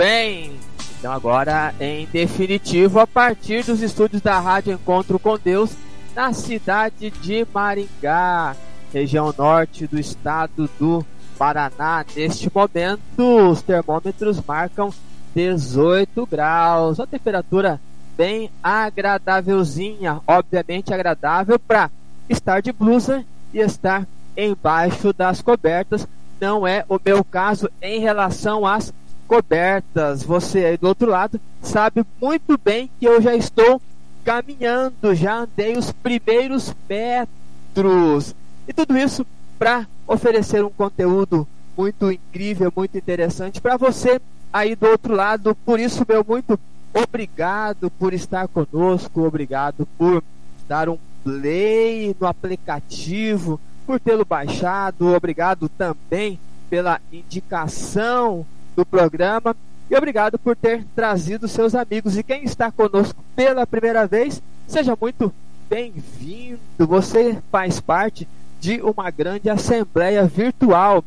[0.00, 0.52] Bem.
[0.98, 5.72] Então agora, em definitivo, a partir dos estúdios da Rádio Encontro com Deus,
[6.16, 8.56] na cidade de Maringá,
[8.94, 11.04] região norte do estado do
[11.36, 12.02] Paraná.
[12.16, 13.02] Neste momento,
[13.50, 14.90] os termômetros marcam
[15.34, 17.78] 18 graus, uma temperatura
[18.16, 21.90] bem agradávelzinha, obviamente agradável para
[22.26, 23.22] estar de blusa
[23.52, 26.08] e estar embaixo das cobertas.
[26.40, 28.90] Não é o meu caso em relação às
[29.30, 30.24] cobertas.
[30.24, 33.80] Você aí do outro lado sabe muito bem que eu já estou
[34.24, 38.34] caminhando, já andei os primeiros metros.
[38.66, 39.24] E tudo isso
[39.56, 41.46] para oferecer um conteúdo
[41.78, 44.20] muito incrível, muito interessante para você
[44.52, 45.54] aí do outro lado.
[45.64, 46.58] Por isso, meu muito
[46.92, 50.24] obrigado por estar conosco, obrigado por
[50.66, 56.36] dar um play no aplicativo, por tê-lo baixado, obrigado também
[56.68, 58.44] pela indicação
[58.76, 59.56] do programa
[59.90, 62.16] e obrigado por ter trazido seus amigos.
[62.16, 65.32] E quem está conosco pela primeira vez, seja muito
[65.68, 66.60] bem-vindo.
[66.78, 68.28] Você faz parte
[68.60, 71.04] de uma grande assembleia virtual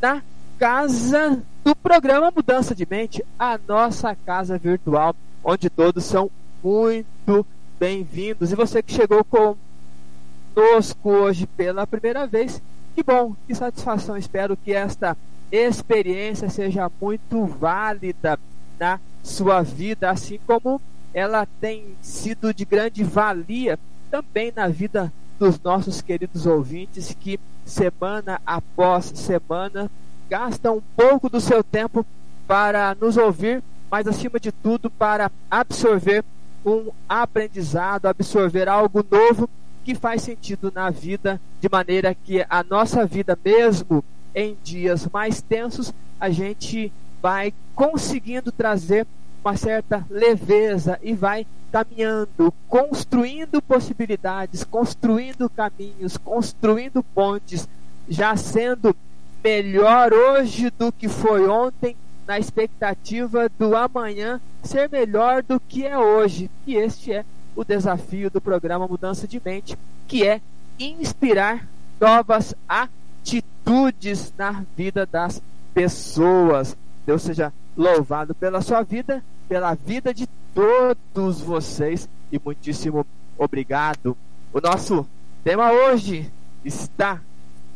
[0.00, 0.22] na
[0.58, 5.14] casa do programa Mudança de Mente, a nossa casa virtual,
[5.44, 6.30] onde todos são
[6.62, 7.46] muito
[7.78, 8.50] bem-vindos.
[8.50, 12.62] E você que chegou conosco hoje pela primeira vez,
[12.94, 14.16] que bom, que satisfação.
[14.16, 15.16] Espero que esta
[15.52, 18.38] experiência seja muito válida
[18.80, 20.80] na sua vida, assim como
[21.12, 23.78] ela tem sido de grande valia
[24.10, 29.90] também na vida dos nossos queridos ouvintes que semana após semana
[30.28, 32.06] gastam um pouco do seu tempo
[32.46, 36.24] para nos ouvir, mas acima de tudo para absorver
[36.64, 39.48] um aprendizado, absorver algo novo
[39.84, 44.02] que faz sentido na vida, de maneira que a nossa vida mesmo
[44.34, 49.06] em dias mais tensos, a gente vai conseguindo trazer
[49.44, 57.68] uma certa leveza e vai caminhando, construindo possibilidades, construindo caminhos, construindo pontes,
[58.08, 58.94] já sendo
[59.42, 61.96] melhor hoje do que foi ontem,
[62.26, 66.50] na expectativa do amanhã ser melhor do que é hoje.
[66.66, 67.24] E este é
[67.56, 69.76] o desafio do programa Mudança de Mente,
[70.06, 70.40] que é
[70.78, 71.66] inspirar
[72.00, 73.51] novas atitudes
[74.36, 75.42] na vida das
[75.72, 76.76] pessoas.
[77.06, 83.06] Deus seja louvado pela sua vida, pela vida de todos vocês e muitíssimo
[83.38, 84.16] obrigado.
[84.52, 85.06] O nosso
[85.42, 86.30] tema hoje
[86.64, 87.20] está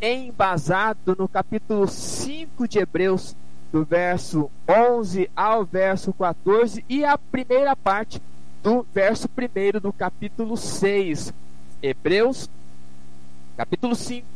[0.01, 3.35] embasado no capítulo 5 de Hebreus,
[3.73, 8.21] do verso 11 ao verso 14 e a primeira parte
[8.63, 11.33] do verso 1 do capítulo 6.
[11.83, 12.49] Hebreus,
[13.57, 14.27] capítulo 5,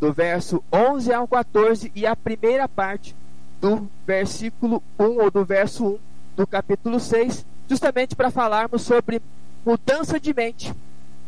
[0.00, 3.14] do verso 11 ao 14 e a primeira parte
[3.60, 5.98] do versículo 1 ou do verso 1
[6.36, 9.22] do capítulo 6, justamente para falarmos sobre
[9.64, 10.74] mudança de mente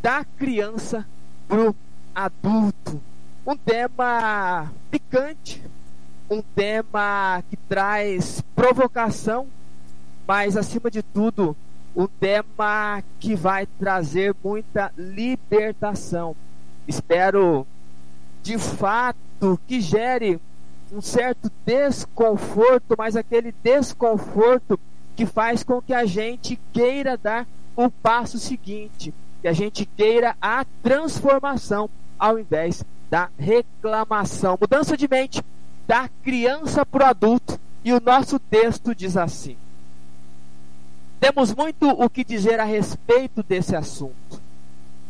[0.03, 1.07] da criança
[1.49, 1.77] para o
[2.15, 3.01] adulto.
[3.47, 5.63] Um tema picante,
[6.31, 9.47] um tema que traz provocação,
[10.27, 11.57] mas acima de tudo,
[11.97, 16.37] um tema que vai trazer muita libertação.
[16.87, 17.67] Espero
[18.49, 20.41] de fato que gere
[20.91, 24.81] um certo desconforto, mas aquele desconforto
[25.15, 27.47] que faz com que a gente queira dar
[27.77, 29.13] o passo seguinte,
[29.43, 34.57] que a gente queira a transformação ao invés da reclamação.
[34.59, 35.43] Mudança de mente
[35.87, 37.61] da criança para o adulto.
[37.85, 39.59] E o nosso texto diz assim:
[41.21, 44.38] Temos muito o que dizer a respeito desse assunto,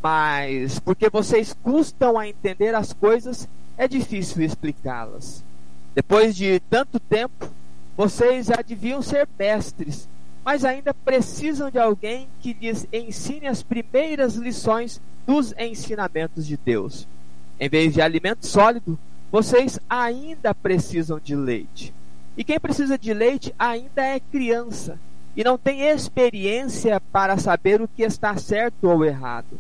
[0.03, 5.45] mas porque vocês custam a entender as coisas, é difícil explicá-las.
[5.95, 7.51] Depois de tanto tempo,
[7.97, 10.09] vocês já deviam ser mestres,
[10.45, 17.07] mas ainda precisam de alguém que lhes ensine as primeiras lições dos ensinamentos de Deus.
[17.59, 18.99] Em vez de alimento sólido,
[19.31, 21.93] vocês ainda precisam de leite.
[22.37, 24.99] E quem precisa de leite ainda é criança
[25.37, 29.59] e não tem experiência para saber o que está certo ou errado.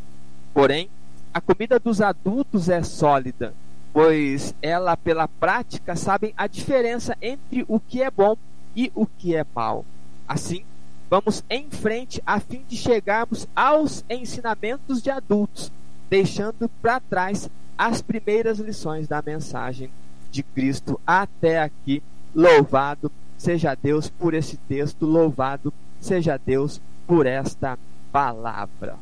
[0.58, 0.90] Porém,
[1.32, 3.54] a comida dos adultos é sólida
[3.92, 8.36] pois ela, pela prática, sabem a diferença entre o que é bom
[8.76, 9.84] e o que é mal.
[10.26, 10.64] Assim,
[11.10, 15.72] vamos em frente a fim de chegarmos aos ensinamentos de adultos,
[16.08, 19.90] deixando para trás as primeiras lições da mensagem
[20.30, 22.00] de Cristo até aqui.
[22.32, 27.76] Louvado seja Deus por esse texto, louvado seja Deus por esta
[28.12, 28.96] palavra.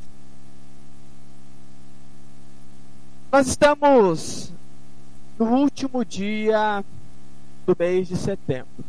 [3.36, 4.50] Nós estamos
[5.38, 6.82] no último dia
[7.66, 8.82] do mês de setembro.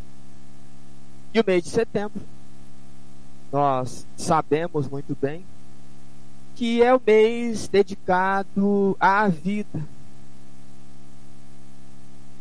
[1.34, 2.22] E o mês de setembro,
[3.52, 5.44] nós sabemos muito bem
[6.56, 9.86] que é o mês dedicado à vida.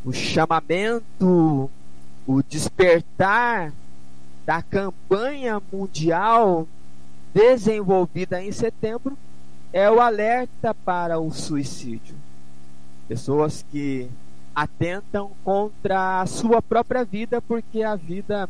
[0.04, 1.68] O chamamento,
[2.24, 3.72] o despertar
[4.46, 6.68] da campanha mundial
[7.34, 9.18] desenvolvida em setembro
[9.72, 12.14] é o alerta para o suicídio.
[13.08, 14.08] Pessoas que
[14.54, 18.48] atentam contra a sua própria vida porque a vida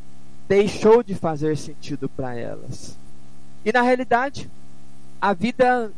[0.48, 2.96] deixou de fazer sentido para elas.
[3.64, 4.48] E na realidade,
[5.20, 5.90] a vida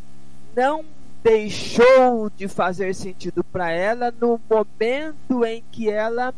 [0.56, 0.84] não
[1.22, 6.34] deixou de fazer sentido para ela no momento em que ela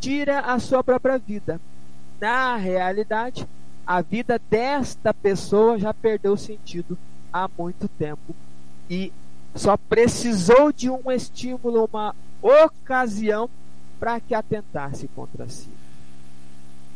[0.00, 1.60] tira a sua própria vida.
[2.20, 3.46] Na realidade,
[3.86, 6.98] a vida desta pessoa já perdeu sentido
[7.32, 8.34] há muito tempo
[8.88, 9.12] e
[9.54, 13.48] só precisou de um estímulo, uma ocasião
[13.98, 15.68] para que atentasse contra si.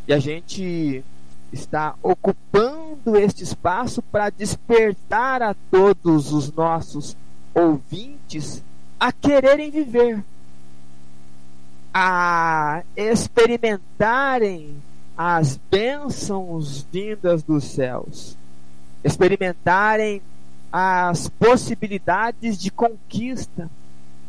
[0.07, 1.05] E a gente
[1.53, 7.17] está ocupando este espaço para despertar a todos os nossos
[7.55, 8.63] ouvintes
[8.99, 10.25] a quererem viver,
[11.93, 14.77] a experimentarem
[15.17, 18.37] as bênçãos vindas dos céus,
[19.05, 20.23] experimentarem
[20.73, 23.69] as possibilidades de conquista,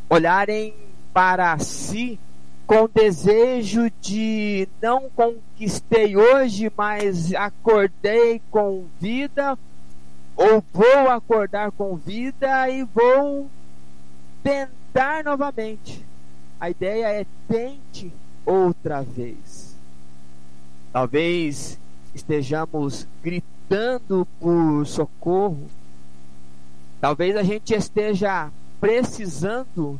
[0.09, 0.73] olharem
[1.13, 2.19] para si
[2.65, 9.57] com desejo de não conquistei hoje, mas acordei com vida,
[10.35, 13.49] ou vou acordar com vida e vou
[14.41, 16.03] tentar novamente.
[16.59, 18.11] A ideia é tente
[18.45, 19.75] outra vez.
[20.91, 21.79] Talvez
[22.15, 23.62] estejamos gritando
[24.39, 25.67] por socorro
[27.03, 28.49] Talvez a gente esteja
[28.79, 29.99] precisando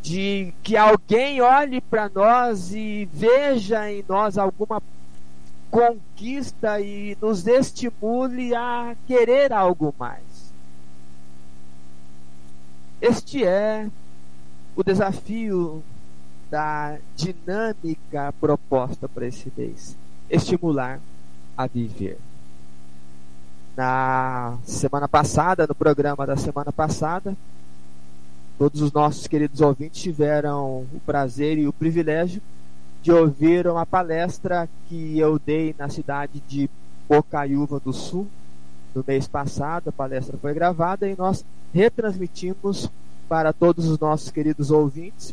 [0.00, 4.82] de que alguém olhe para nós e veja em nós alguma
[5.70, 10.50] conquista e nos estimule a querer algo mais.
[12.98, 13.90] Este é
[14.74, 15.84] o desafio
[16.50, 19.94] da dinâmica proposta para esse mês:
[20.30, 20.98] estimular
[21.54, 22.16] a viver.
[23.78, 27.36] Na semana passada, no programa da semana passada,
[28.58, 32.42] todos os nossos queridos ouvintes tiveram o prazer e o privilégio
[33.00, 36.68] de ouvir uma palestra que eu dei na cidade de
[37.08, 38.26] Bocaiúva do Sul
[38.92, 39.90] no mês passado.
[39.90, 42.90] A palestra foi gravada e nós retransmitimos
[43.28, 45.32] para todos os nossos queridos ouvintes.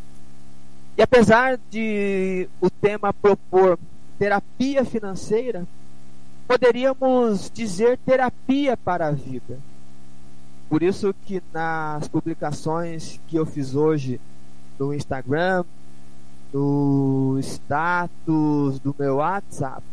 [0.96, 3.80] E apesar de o tema propor
[4.20, 5.66] terapia financeira,
[6.48, 9.58] poderíamos dizer terapia para a vida.
[10.70, 14.20] Por isso que nas publicações que eu fiz hoje
[14.80, 15.64] no Instagram,
[16.54, 19.84] no status do meu WhatsApp,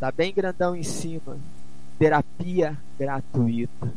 [0.00, 1.36] tá bem grandão em cima,
[1.98, 3.92] terapia gratuita.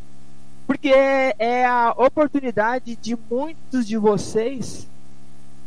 [0.67, 4.87] Porque é a oportunidade de muitos de vocês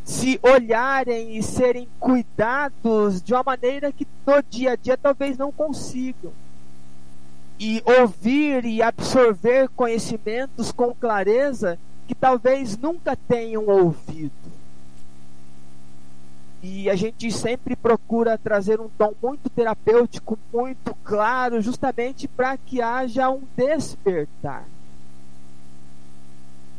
[0.04, 5.50] se olharem e serem cuidados de uma maneira que no dia a dia talvez não
[5.50, 6.32] consigam.
[7.58, 14.32] E ouvir e absorver conhecimentos com clareza que talvez nunca tenham ouvido.
[16.62, 22.82] E a gente sempre procura trazer um tom muito terapêutico, muito claro, justamente para que
[22.82, 24.64] haja um despertar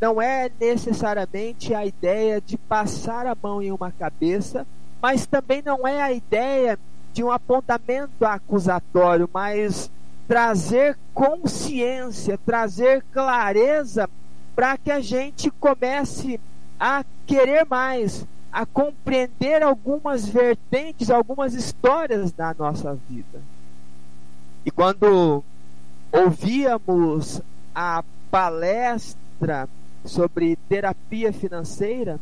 [0.00, 4.66] não é necessariamente a ideia de passar a mão em uma cabeça,
[5.00, 6.78] mas também não é a ideia
[7.12, 9.90] de um apontamento acusatório, mas
[10.28, 14.08] trazer consciência, trazer clareza
[14.54, 16.40] para que a gente comece
[16.78, 23.40] a querer mais, a compreender algumas vertentes, algumas histórias da nossa vida.
[24.64, 25.42] E quando
[26.12, 27.40] ouvíamos
[27.74, 29.68] a palestra
[30.06, 32.20] sobre terapia financeira,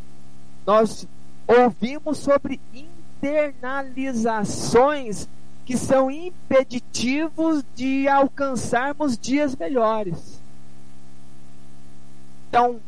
[0.66, 1.06] nós
[1.46, 5.28] ouvimos sobre internalizações
[5.64, 10.42] que são impeditivos de alcançarmos dias melhores.
[12.48, 12.80] Então,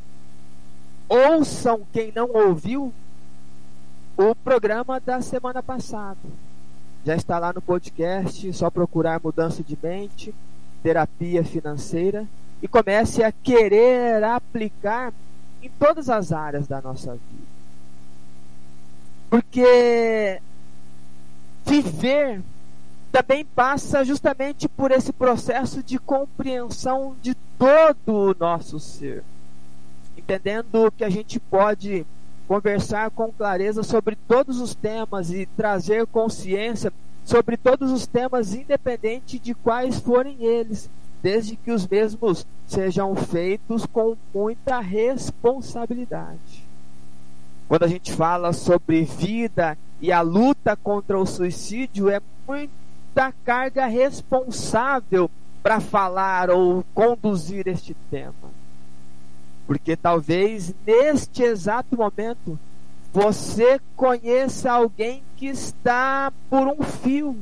[1.08, 2.92] ouçam quem não ouviu
[4.16, 6.18] o programa da semana passada.
[7.04, 10.34] Já está lá no podcast, só procurar mudança de mente,
[10.82, 12.26] terapia financeira
[12.62, 15.12] e comece a querer aplicar
[15.62, 17.46] em todas as áreas da nossa vida.
[19.28, 20.40] Porque
[21.64, 22.42] viver
[23.10, 29.24] também passa justamente por esse processo de compreensão de todo o nosso ser.
[30.16, 32.06] Entendendo que a gente pode
[32.46, 36.92] conversar com clareza sobre todos os temas e trazer consciência
[37.24, 40.88] sobre todos os temas, independente de quais forem eles,
[41.22, 46.64] desde que os mesmos sejam feitos com muita responsabilidade.
[47.68, 53.86] Quando a gente fala sobre vida e a luta contra o suicídio, é muita carga
[53.86, 55.30] responsável
[55.62, 58.32] para falar ou conduzir este tema.
[59.66, 62.56] Porque talvez neste exato momento
[63.12, 67.36] você conheça alguém que está por um fio.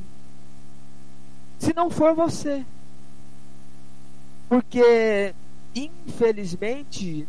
[1.59, 2.65] Se não for você,
[4.47, 5.33] porque,
[5.73, 7.27] infelizmente,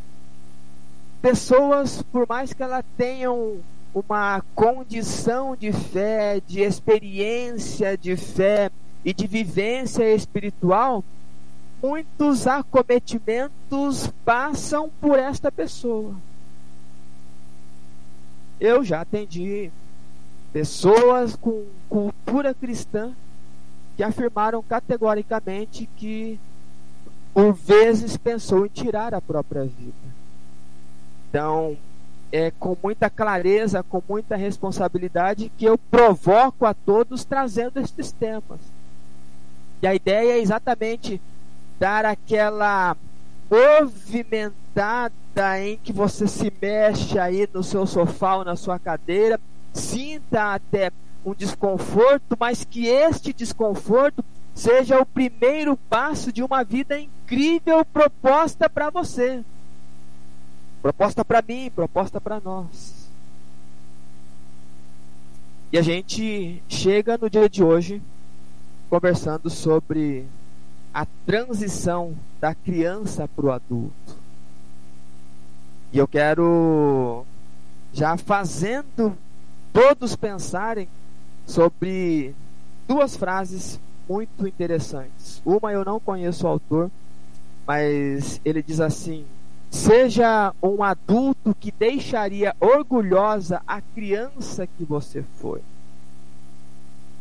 [1.23, 3.59] pessoas, por mais que elas tenham
[3.95, 8.71] uma condição de fé, de experiência de fé
[9.05, 11.03] e de vivência espiritual,
[11.83, 16.15] muitos acometimentos passam por esta pessoa.
[18.61, 19.71] Eu já atendi
[20.53, 23.15] pessoas com cultura cristã
[23.97, 26.39] que afirmaram categoricamente que
[27.37, 29.93] por vezes pensou em tirar a própria vida.
[31.29, 31.77] Então,
[32.33, 38.59] é com muita clareza, com muita responsabilidade que eu provoco a todos trazendo estes temas.
[39.83, 41.21] E a ideia é exatamente
[41.79, 42.97] dar aquela
[43.51, 45.13] movimentada
[45.61, 49.39] em que você se mexe aí no seu sofá ou na sua cadeira,
[49.75, 50.91] sinta até
[51.23, 54.25] um desconforto, mas que este desconforto
[54.57, 59.45] seja o primeiro passo de uma vida incrível proposta para você.
[60.81, 63.07] Proposta para mim, proposta para nós.
[65.71, 68.03] E a gente chega no dia de hoje
[68.89, 70.25] conversando sobre
[70.95, 74.17] a transição da criança para o adulto.
[75.93, 77.27] E eu quero
[77.93, 79.17] já fazendo
[79.71, 80.89] todos pensarem
[81.45, 82.35] sobre
[82.89, 85.43] duas frases muito interessantes.
[85.45, 86.91] Uma eu não conheço o autor,
[87.67, 89.25] mas ele diz assim:
[89.71, 95.61] Seja um adulto que deixaria orgulhosa a criança que você foi.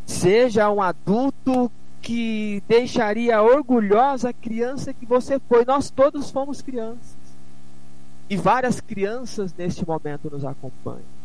[0.06, 5.66] Seja um adulto que deixaria orgulhosa a criança que você foi.
[5.66, 7.16] Nós todos fomos crianças.
[8.30, 11.16] E várias crianças neste momento nos acompanham.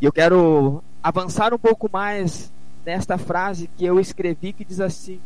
[0.00, 2.50] E eu quero avançar um pouco mais
[2.84, 5.20] nesta frase que eu escrevi que diz assim: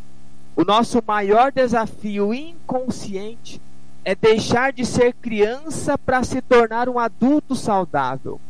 [0.55, 3.61] O nosso maior desafio inconsciente
[4.05, 8.41] é deixar de ser criança para se tornar um adulto saudável.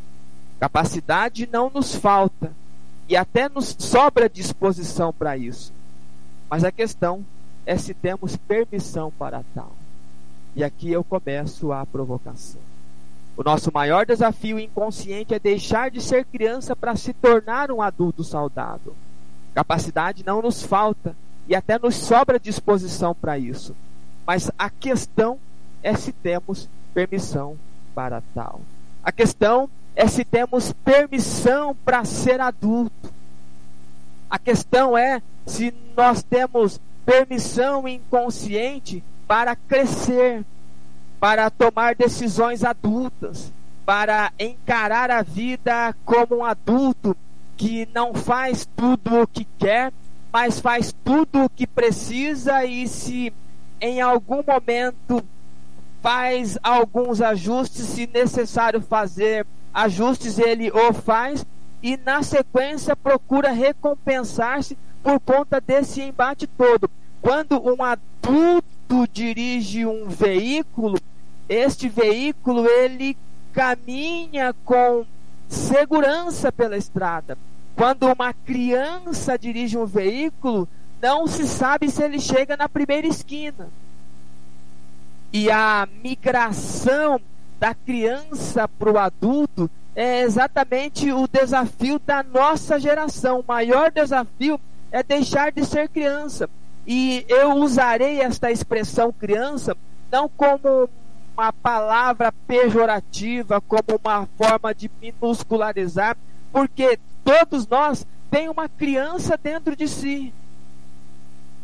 [0.60, 2.52] Capacidade não nos falta
[3.08, 5.72] e até nos sobra disposição para isso.
[6.50, 7.24] Mas a questão
[7.64, 9.72] é se temos permissão para tal.
[10.54, 12.60] E aqui eu começo a provocação.
[13.36, 18.24] O nosso maior desafio inconsciente é deixar de ser criança para se tornar um adulto
[18.24, 18.94] saudável.
[19.54, 21.14] Capacidade não nos falta
[21.46, 23.76] e até nos sobra disposição para isso.
[24.26, 25.38] Mas a questão
[25.82, 27.56] é se temos permissão
[27.94, 28.60] para tal.
[29.04, 33.12] A questão é se temos permissão para ser adulto.
[34.28, 40.44] A questão é se nós temos permissão inconsciente para crescer,
[41.26, 43.52] para tomar decisões adultas,
[43.84, 47.16] para encarar a vida como um adulto
[47.56, 49.92] que não faz tudo o que quer,
[50.32, 53.32] mas faz tudo o que precisa e se
[53.80, 55.20] em algum momento
[56.00, 61.44] faz alguns ajustes, se necessário fazer ajustes, ele o faz
[61.82, 66.88] e na sequência procura recompensar-se por conta desse embate todo.
[67.20, 70.96] Quando um adulto dirige um veículo,
[71.48, 73.16] este veículo ele
[73.52, 75.06] caminha com
[75.48, 77.38] segurança pela estrada.
[77.74, 80.68] Quando uma criança dirige um veículo,
[81.00, 83.68] não se sabe se ele chega na primeira esquina.
[85.32, 87.20] E a migração
[87.60, 93.40] da criança para o adulto é exatamente o desafio da nossa geração.
[93.40, 96.48] O maior desafio é deixar de ser criança.
[96.86, 99.76] E eu usarei esta expressão criança
[100.10, 100.88] não como
[101.36, 106.16] uma palavra pejorativa, como uma forma de minuscularizar,
[106.50, 110.32] porque todos nós tem uma criança dentro de si.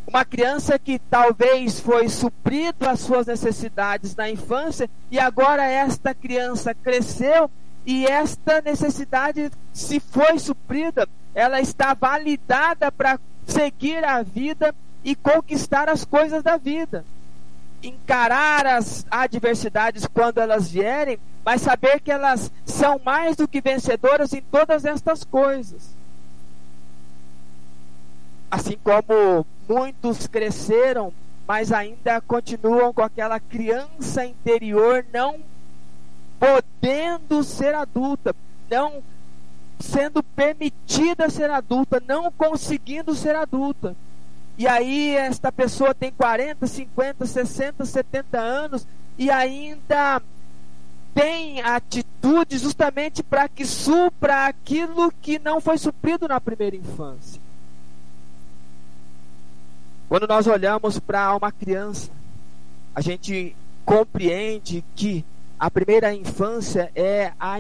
[0.06, 6.74] Uma criança que talvez foi suprido as suas necessidades na infância e agora esta criança
[6.74, 7.50] cresceu
[7.87, 15.88] e esta necessidade se foi suprida, ela está validada para seguir a vida e conquistar
[15.88, 17.04] as coisas da vida.
[17.82, 24.32] Encarar as adversidades quando elas vierem, mas saber que elas são mais do que vencedoras
[24.32, 25.90] em todas estas coisas.
[28.50, 31.12] Assim como muitos cresceram,
[31.46, 35.40] mas ainda continuam com aquela criança interior não
[36.38, 38.34] podendo ser adulta,
[38.70, 39.02] não
[39.78, 43.96] sendo permitida ser adulta, não conseguindo ser adulta.
[44.56, 48.86] E aí esta pessoa tem 40, 50, 60, 70 anos
[49.16, 50.20] e ainda
[51.14, 57.40] tem atitude justamente para que supra aquilo que não foi suprido na primeira infância.
[60.08, 62.10] Quando nós olhamos para uma criança,
[62.94, 65.24] a gente compreende que
[65.58, 67.58] a primeira infância é, a,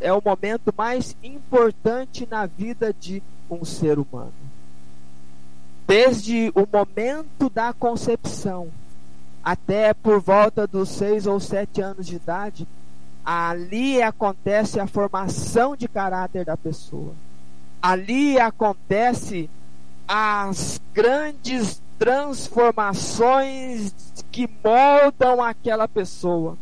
[0.00, 4.32] é o momento mais importante na vida de um ser humano
[5.86, 8.68] desde o momento da concepção
[9.44, 12.66] até por volta dos seis ou sete anos de idade,
[13.22, 17.12] ali acontece a formação de caráter da pessoa.
[17.82, 19.50] Ali acontece
[20.08, 23.92] as grandes transformações
[24.32, 26.56] que moldam aquela pessoa.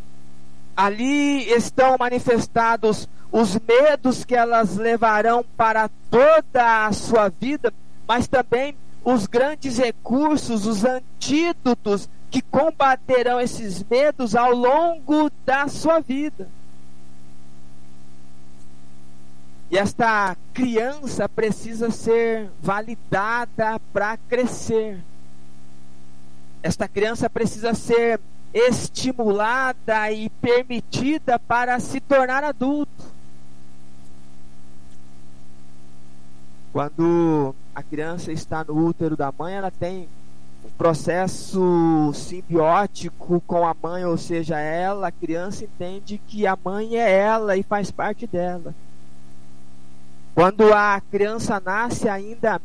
[0.77, 7.73] Ali estão manifestados os medos que elas levarão para toda a sua vida,
[8.07, 16.01] mas também os grandes recursos, os antídotos que combaterão esses medos ao longo da sua
[16.01, 16.49] vida.
[19.71, 25.03] E esta criança precisa ser validada para crescer.
[26.63, 28.21] Esta criança precisa ser
[28.53, 33.13] estimulada e permitida para se tornar adulto.
[36.73, 40.09] Quando a criança está no útero da mãe, ela tem
[40.65, 46.97] um processo simbiótico com a mãe, ou seja, ela, a criança entende que a mãe
[46.97, 48.75] é ela e faz parte dela.
[50.35, 52.61] Quando a criança nasce ainda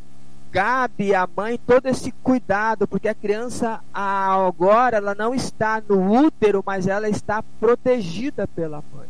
[0.51, 6.63] cabe à mãe todo esse cuidado, porque a criança agora ela não está no útero,
[6.65, 9.07] mas ela está protegida pela mãe.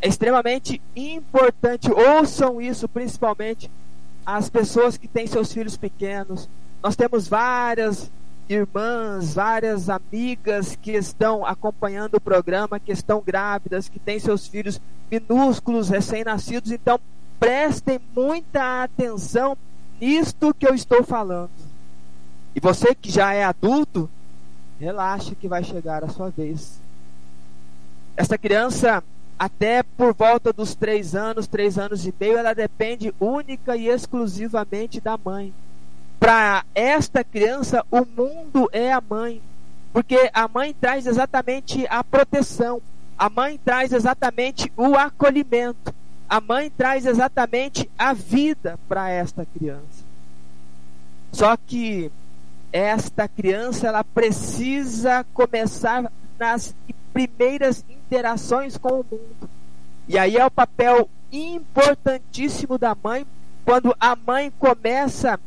[0.00, 3.68] É extremamente importante, ouçam isso principalmente
[4.36, 6.50] as pessoas que têm seus filhos pequenos.
[6.82, 8.10] Nós temos várias
[8.46, 14.78] irmãs, várias amigas que estão acompanhando o programa, que estão grávidas, que têm seus filhos
[15.10, 16.70] minúsculos, recém-nascidos.
[16.70, 17.00] Então,
[17.40, 19.56] prestem muita atenção
[19.98, 21.50] nisto que eu estou falando.
[22.54, 24.10] E você que já é adulto,
[24.78, 26.78] relaxe que vai chegar a sua vez.
[28.14, 29.02] Essa criança,
[29.38, 35.00] até por volta dos três anos, três anos e meio, ela depende única e exclusivamente
[35.00, 35.54] da mãe.
[36.18, 39.40] Para esta criança, o mundo é a mãe,
[39.92, 42.82] porque a mãe traz exatamente a proteção,
[43.16, 45.94] a mãe traz exatamente o acolhimento,
[46.28, 50.04] a mãe traz exatamente a vida para esta criança.
[51.30, 52.10] Só que
[52.72, 56.74] esta criança ela precisa começar nas
[57.12, 59.50] primeiras interações com o mundo.
[60.08, 63.26] E aí é o papel importantíssimo da mãe
[63.64, 65.38] quando a mãe começa a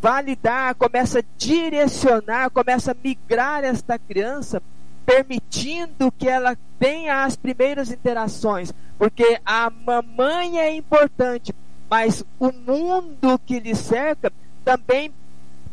[0.00, 4.60] validar, começa a direcionar, começa a migrar esta criança
[5.06, 11.54] permitindo que ela tenha as primeiras interações, porque a mamãe é importante,
[11.88, 14.32] mas o mundo que lhe cerca
[14.64, 15.12] também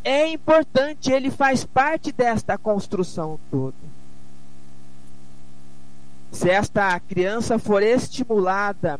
[0.03, 3.98] é importante, ele faz parte desta construção toda.
[6.39, 8.99] Se esta criança for estimulada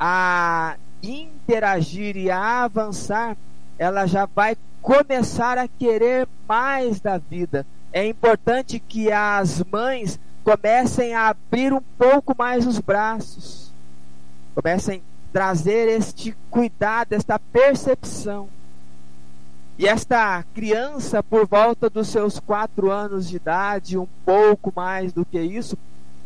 [0.00, 3.36] a interagir e a avançar,
[3.78, 11.14] ela já vai começar a querer mais da vida é importante que as mães comecem
[11.14, 13.72] a abrir um pouco mais os braços,
[14.54, 18.48] comecem a trazer este cuidado, esta percepção.
[19.78, 25.24] E esta criança, por volta dos seus quatro anos de idade, um pouco mais do
[25.24, 25.78] que isso,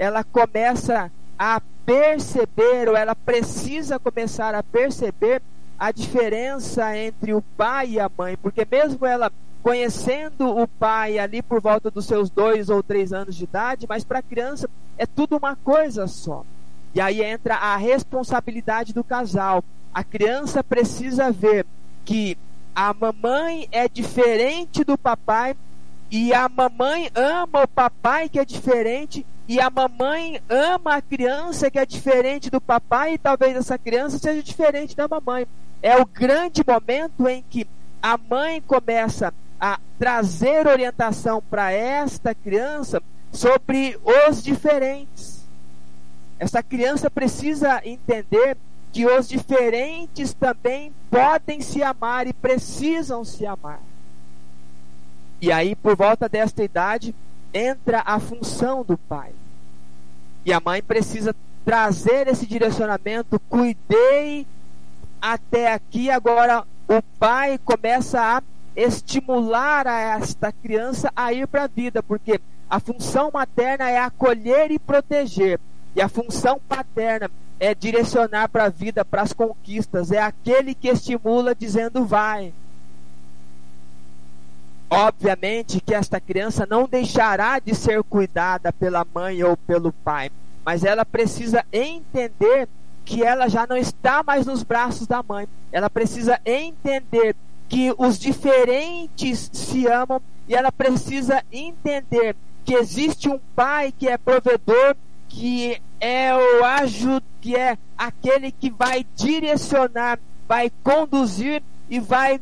[0.02, 5.40] ela começa a perceber, ou ela precisa começar a perceber
[5.78, 9.30] a diferença entre o pai e a mãe, porque mesmo ela
[9.62, 14.02] conhecendo o pai ali por volta dos seus dois ou três anos de idade, mas
[14.02, 16.44] para a criança é tudo uma coisa só.
[16.92, 19.62] E aí entra a responsabilidade do casal.
[19.94, 21.64] A criança precisa ver
[22.04, 22.36] que
[22.74, 25.54] a mamãe é diferente do papai
[26.10, 31.70] e a mamãe ama o papai que é diferente e a mamãe ama a criança
[31.70, 35.46] que é diferente do papai e talvez essa criança seja diferente da mamãe.
[35.82, 37.68] É o grande momento em que
[38.02, 45.44] a mãe começa a trazer orientação para esta criança sobre os diferentes.
[46.38, 48.56] Essa criança precisa entender
[48.90, 53.82] que os diferentes também podem se amar e precisam se amar.
[55.42, 57.14] E aí, por volta desta idade,
[57.52, 59.34] entra a função do pai.
[60.44, 64.46] E a mãe precisa trazer esse direcionamento, cuidei
[65.20, 68.42] até aqui, agora o pai começa a
[68.74, 74.70] estimular a esta criança a ir para a vida, porque a função materna é acolher
[74.72, 75.60] e proteger,
[75.94, 80.88] e a função paterna é direcionar para a vida, para as conquistas, é aquele que
[80.88, 82.52] estimula dizendo vai.
[84.92, 90.30] Obviamente que esta criança não deixará de ser cuidada pela mãe ou pelo pai,
[90.64, 92.68] mas ela precisa entender
[93.04, 95.48] que ela já não está mais nos braços da mãe.
[95.72, 97.34] Ela precisa entender
[97.68, 104.18] que os diferentes se amam e ela precisa entender que existe um pai que é
[104.18, 104.94] provedor,
[105.28, 112.40] que é o ajuda, que é aquele que vai direcionar, vai conduzir e vai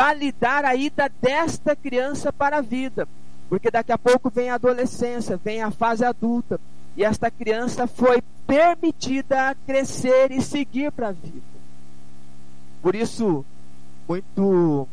[0.00, 3.06] validar a ida desta criança para a vida.
[3.50, 6.58] Porque daqui a pouco vem a adolescência, vem a fase adulta.
[6.96, 11.42] E esta criança foi permitida crescer e seguir para a vida.
[12.80, 13.44] Por isso,
[14.08, 14.88] muito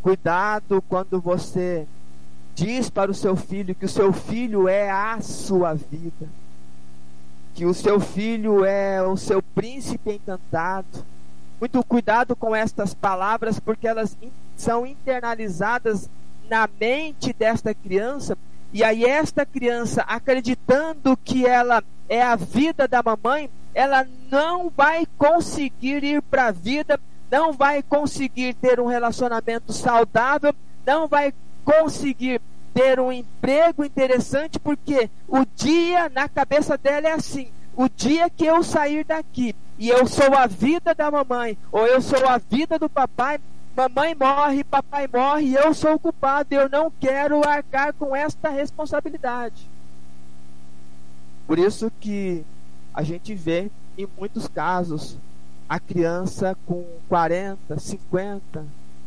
[0.00, 1.84] cuidado quando você
[2.54, 6.28] diz para o seu filho que o seu filho é a sua vida,
[7.52, 11.04] que o seu filho é o seu príncipe encantado.
[11.62, 14.18] Muito cuidado com estas palavras, porque elas
[14.56, 16.10] são internalizadas
[16.50, 18.36] na mente desta criança,
[18.72, 25.06] e aí esta criança, acreditando que ela é a vida da mamãe, ela não vai
[25.16, 26.98] conseguir ir para a vida
[27.30, 30.52] não vai conseguir ter um relacionamento saudável,
[30.84, 31.32] não vai
[31.64, 32.42] conseguir
[32.74, 38.44] ter um emprego interessante, porque o dia na cabeça dela é assim: o dia que
[38.44, 42.78] eu sair daqui e eu sou a vida da mamãe, ou eu sou a vida
[42.78, 43.40] do papai,
[43.76, 49.68] mamãe morre, papai morre, eu sou o culpado, eu não quero arcar com esta responsabilidade.
[51.46, 52.44] Por isso que
[52.94, 55.16] a gente vê em muitos casos
[55.68, 58.64] a criança com 40, 50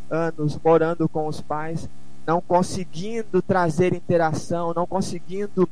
[0.09, 1.87] anos morando com os pais,
[2.25, 5.69] não conseguindo trazer interação, não conseguindo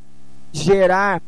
[0.51, 1.21] gerar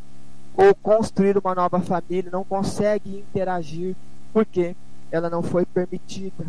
[0.58, 3.96] ou construir uma nova família, não consegue interagir,
[4.34, 4.76] porque
[5.12, 6.46] ela não foi permitida.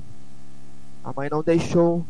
[1.04, 2.04] A mãe não deixou,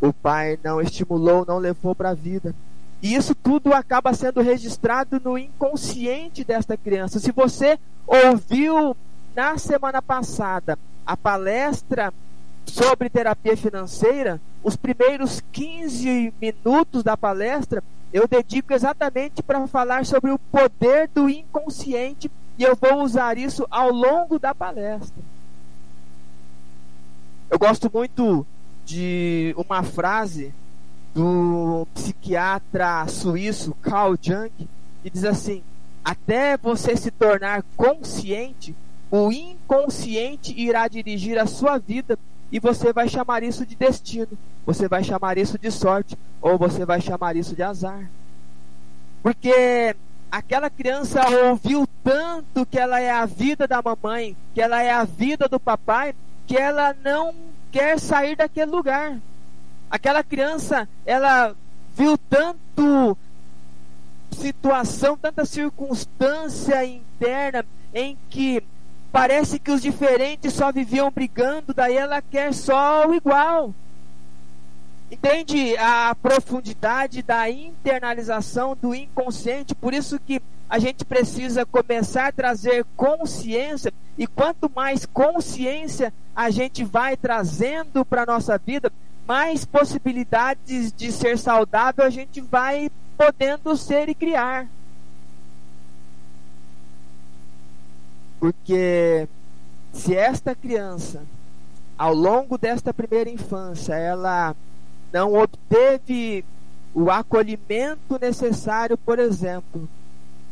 [0.00, 2.54] o pai não estimulou, não levou para a vida.
[3.02, 7.20] E isso tudo acaba sendo registrado no inconsciente desta criança.
[7.20, 8.96] Se você ouviu
[9.34, 12.12] na semana passada a palestra
[12.66, 20.30] sobre terapia financeira, os primeiros 15 minutos da palestra eu dedico exatamente para falar sobre
[20.30, 25.22] o poder do inconsciente e eu vou usar isso ao longo da palestra.
[27.50, 28.46] Eu gosto muito
[28.84, 30.52] de uma frase
[31.14, 34.52] do psiquiatra suíço Carl Jung,
[35.02, 35.62] que diz assim:
[36.04, 38.74] até você se tornar consciente,
[39.10, 42.18] o inconsciente irá dirigir a sua vida
[42.50, 44.30] e você vai chamar isso de destino,
[44.64, 48.08] você vai chamar isso de sorte, ou você vai chamar isso de azar.
[49.22, 49.94] Porque
[50.30, 55.04] aquela criança ouviu tanto que ela é a vida da mamãe, que ela é a
[55.04, 56.14] vida do papai,
[56.46, 57.34] que ela não
[57.70, 59.18] quer sair daquele lugar.
[59.90, 61.54] Aquela criança, ela
[61.94, 63.16] viu tanto
[64.32, 68.62] situação, tanta circunstância interna em que
[69.12, 73.74] parece que os diferentes só viviam brigando, daí ela quer só o igual.
[75.10, 79.74] Entende a profundidade da internalização do inconsciente?
[79.74, 86.50] Por isso que a gente precisa começar a trazer consciência, e quanto mais consciência a
[86.50, 88.92] gente vai trazendo para a nossa vida,
[89.26, 94.66] mais possibilidades de ser saudável a gente vai podendo ser e criar.
[98.40, 99.28] Porque
[99.92, 101.22] se esta criança,
[101.96, 104.54] ao longo desta primeira infância, ela
[105.12, 106.44] não obteve
[106.94, 109.88] o acolhimento necessário, por exemplo,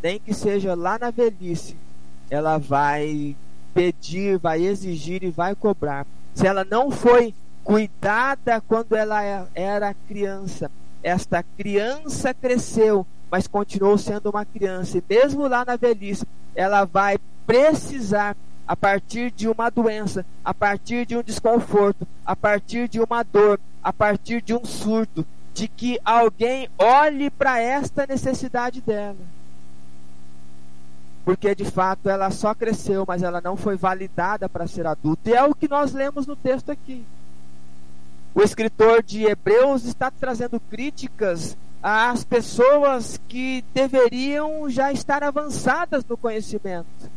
[0.03, 1.77] nem que seja lá na velhice,
[2.31, 3.37] ela vai
[3.73, 6.07] pedir, vai exigir e vai cobrar.
[6.35, 9.23] Se ela não foi cuidada quando ela
[9.55, 10.71] era criança,
[11.03, 17.19] esta criança cresceu, mas continuou sendo uma criança, e mesmo lá na velhice, ela vai
[17.47, 23.23] precisar a partir de uma doença, a partir de um desconforto, a partir de uma
[23.23, 29.17] dor, a partir de um surto, de que alguém olhe para esta necessidade dela.
[31.25, 35.31] Porque de fato ela só cresceu, mas ela não foi validada para ser adulta.
[35.31, 37.05] E é o que nós lemos no texto aqui.
[38.35, 46.17] O escritor de Hebreus está trazendo críticas às pessoas que deveriam já estar avançadas no
[46.17, 47.17] conhecimento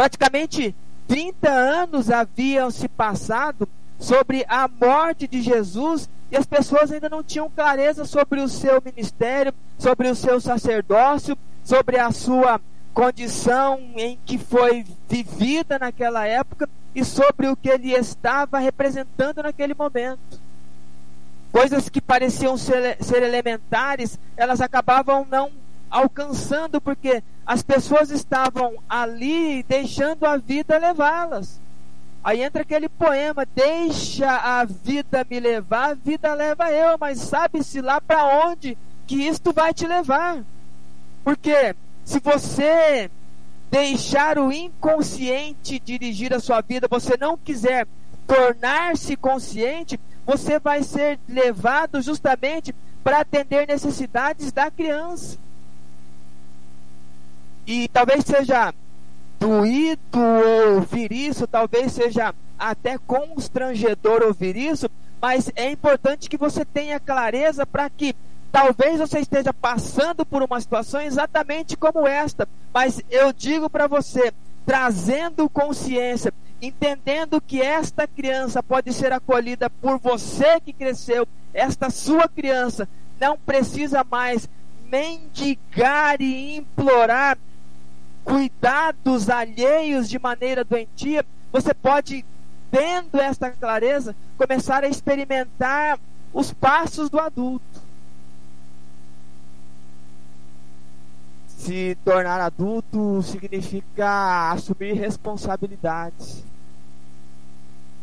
[0.00, 0.74] Praticamente
[1.06, 7.22] 30 anos haviam se passado sobre a morte de Jesus e as pessoas ainda não
[7.22, 12.58] tinham clareza sobre o seu ministério, sobre o seu sacerdócio, sobre a sua
[12.94, 19.74] condição em que foi vivida naquela época e sobre o que ele estava representando naquele
[19.74, 20.40] momento.
[21.52, 25.50] Coisas que pareciam ser, ser elementares, elas acabavam não
[25.90, 31.60] alcançando porque as pessoas estavam ali deixando a vida levá-las.
[32.22, 37.80] Aí entra aquele poema: Deixa a vida me levar, a vida leva eu, mas sabe-se
[37.80, 38.76] lá para onde
[39.06, 40.44] que isto vai te levar.
[41.24, 41.74] Porque
[42.04, 43.10] se você
[43.70, 47.86] deixar o inconsciente dirigir a sua vida, você não quiser
[48.26, 55.38] tornar-se consciente, você vai ser levado justamente para atender necessidades da criança.
[57.66, 58.74] E talvez seja
[59.38, 60.18] doído
[60.74, 67.64] ouvir isso, talvez seja até constrangedor ouvir isso, mas é importante que você tenha clareza
[67.64, 68.14] para que
[68.52, 74.32] talvez você esteja passando por uma situação exatamente como esta, mas eu digo para você,
[74.66, 82.28] trazendo consciência, entendendo que esta criança pode ser acolhida por você que cresceu, esta sua
[82.28, 84.48] criança não precisa mais
[84.90, 87.38] mendigar e implorar
[88.24, 92.24] cuidados alheios de maneira doentia, você pode,
[92.70, 95.98] tendo esta clareza, começar a experimentar
[96.32, 97.80] os passos do adulto.
[101.48, 106.42] Se tornar adulto significa assumir responsabilidades.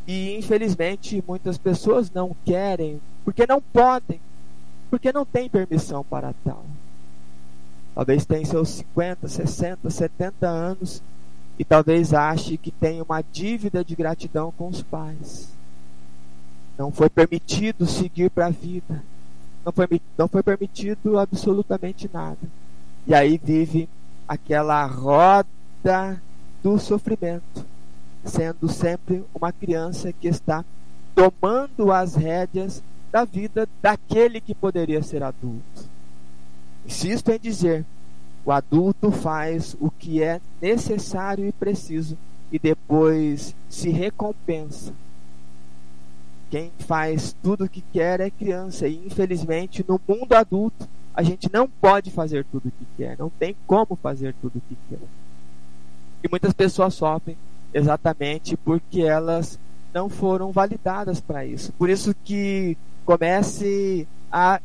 [0.05, 4.21] E infelizmente muitas pessoas não querem, porque não podem,
[4.89, 6.63] porque não têm permissão para tal.
[7.97, 11.01] Talvez tenha seus 50, 60, 70 anos
[11.57, 15.49] e talvez ache que tem uma dívida de gratidão com os pais.
[16.77, 19.03] Não foi permitido seguir para a vida.
[19.65, 22.37] Não foi, não foi permitido absolutamente nada.
[23.07, 23.89] E aí vive
[24.27, 26.21] aquela roda
[26.61, 27.65] do sofrimento,
[28.23, 30.63] sendo sempre uma criança que está
[31.15, 35.96] tomando as rédeas da vida daquele que poderia ser adulto.
[36.87, 37.85] Insisto em dizer:
[38.45, 42.17] o adulto faz o que é necessário e preciso
[42.51, 44.93] e depois se recompensa.
[46.49, 51.51] Quem faz tudo o que quer é criança e infelizmente no mundo adulto a gente
[51.51, 54.99] não pode fazer tudo o que quer, não tem como fazer tudo o que quer.
[56.23, 57.37] E muitas pessoas sofrem
[57.73, 59.59] exatamente porque elas
[59.93, 61.73] não foram validadas para isso.
[61.73, 64.61] Por isso que comece a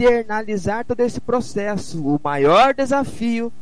[0.00, 2.02] internalizar todo esse processo.
[2.02, 3.52] O maior desafio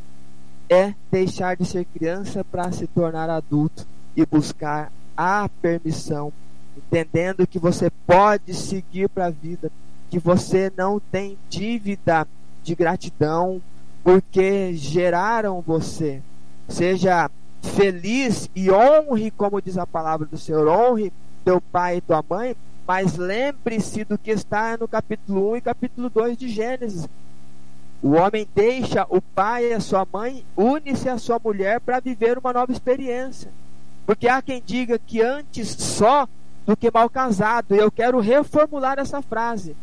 [0.69, 6.33] é deixar de ser criança para se tornar adulto e buscar a permissão,
[6.77, 9.71] entendendo que você pode seguir para a vida,
[10.09, 12.27] que você não tem dívida
[12.63, 13.61] de gratidão
[14.05, 16.23] porque geraram você.
[16.69, 17.29] Seja
[17.63, 21.13] feliz e honre, como diz a palavra do Senhor, honre
[21.45, 22.55] teu pai e tua mãe,
[22.89, 27.07] mas lembre-se do que está no capítulo 1 e capítulo 2 de Gênesis.
[28.03, 32.39] O homem deixa o pai e a sua mãe, une-se à sua mulher para viver
[32.39, 33.53] uma nova experiência.
[34.07, 36.27] Porque há quem diga que antes só
[36.65, 37.75] do que mal casado.
[37.75, 39.77] E eu quero reformular essa frase.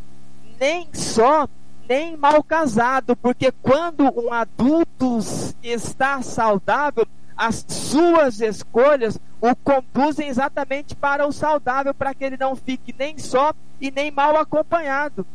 [0.59, 1.47] Nem só,
[1.87, 3.15] nem mal casado.
[3.15, 5.19] Porque quando um adulto
[5.61, 7.05] está saudável,
[7.37, 9.19] as suas escolhas
[9.51, 14.09] o conduzem exatamente para o saudável, para que ele não fique nem só e nem
[14.09, 15.25] mal acompanhado.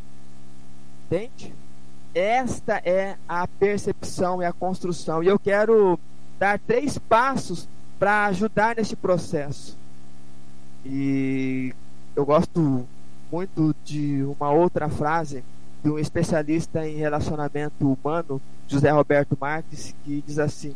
[1.07, 1.55] Entende?
[2.13, 5.23] Esta é a percepção e a construção.
[5.23, 5.99] E eu quero
[6.39, 7.69] dar três passos
[7.99, 9.77] para ajudar nesse processo.
[10.85, 11.73] E
[12.17, 12.87] eu gosto
[13.31, 15.45] muito de uma outra frase
[15.85, 20.75] de um especialista em relacionamento humano, José Roberto Marques, que diz assim: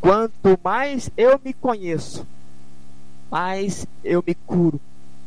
[0.00, 2.26] Quanto mais eu me conheço,
[3.34, 4.80] mais eu me curo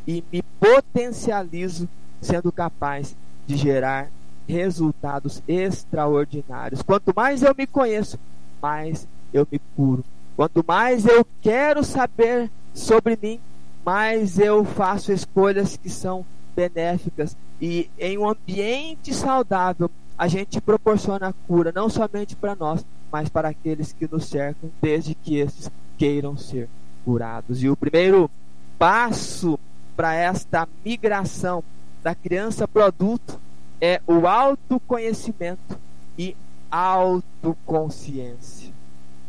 [0.06, 1.86] e me potencializo,
[2.22, 3.14] sendo capaz
[3.46, 4.08] de gerar
[4.48, 6.80] resultados extraordinários.
[6.80, 8.18] Quanto mais eu me conheço,
[8.62, 10.02] mais eu me curo.
[10.34, 13.38] Quanto mais eu quero saber sobre mim,
[13.84, 16.24] mais eu faço escolhas que são
[16.56, 17.36] benéficas.
[17.60, 23.50] E em um ambiente saudável, a gente proporciona cura não somente para nós, mas para
[23.50, 26.70] aqueles que nos cercam, desde que estes queiram ser
[27.04, 27.62] curados.
[27.62, 28.30] E o primeiro
[28.78, 29.58] passo
[29.96, 31.62] para esta migração
[32.02, 33.40] da criança para o adulto
[33.80, 35.78] é o autoconhecimento
[36.16, 36.36] e
[36.70, 38.72] autoconsciência.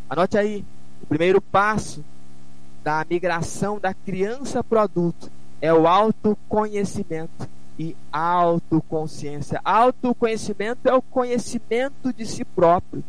[0.10, 0.66] Anote aí,
[1.02, 2.04] o primeiro passo
[2.84, 9.62] da migração da criança para o adulto é o autoconhecimento e autoconsciência.
[9.64, 13.04] Autoconhecimento é o conhecimento de si próprio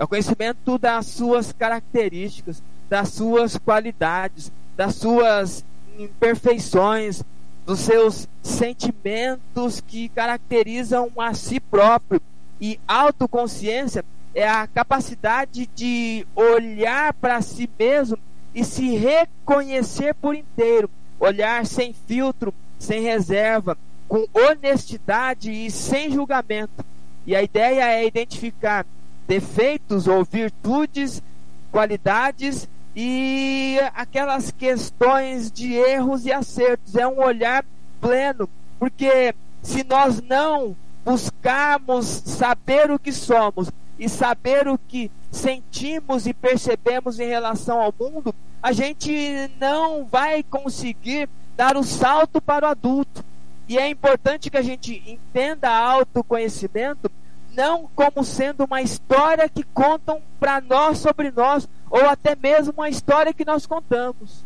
[0.00, 5.64] é o conhecimento das suas características, das suas qualidades, das suas
[5.96, 7.22] imperfeições,
[7.64, 12.20] dos seus sentimentos que caracterizam a si próprio.
[12.60, 18.18] E autoconsciência é a capacidade de olhar para si mesmo
[18.52, 26.84] e se reconhecer por inteiro, olhar sem filtro, sem reserva, com honestidade e sem julgamento.
[27.24, 28.84] E a ideia é identificar
[29.28, 31.22] defeitos ou virtudes,
[31.70, 36.96] qualidades e aquelas questões de erros e acertos.
[36.96, 37.64] É um olhar
[38.00, 38.48] pleno,
[38.78, 46.34] porque se nós não buscarmos saber o que somos e saber o que sentimos e
[46.34, 52.70] percebemos em relação ao mundo, a gente não vai conseguir dar o salto para o
[52.70, 53.24] adulto.
[53.68, 57.10] E é importante que a gente entenda autoconhecimento
[57.54, 62.88] não como sendo uma história que contam para nós sobre nós, ou até mesmo uma
[62.88, 64.44] história que nós contamos.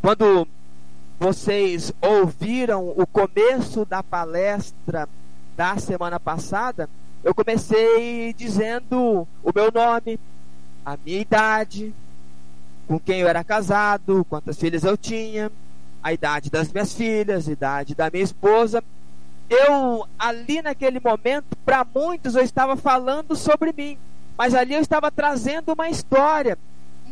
[0.00, 0.46] Quando
[1.18, 5.08] vocês ouviram o começo da palestra
[5.56, 6.88] da semana passada,
[7.24, 10.20] eu comecei dizendo o meu nome,
[10.86, 11.92] a minha idade,
[12.86, 15.50] com quem eu era casado, quantas filhas eu tinha,
[16.02, 18.82] a idade das minhas filhas, a idade da minha esposa
[19.48, 23.98] eu ali naquele momento, para muitos eu estava falando sobre mim,
[24.36, 26.58] mas ali eu estava trazendo uma história.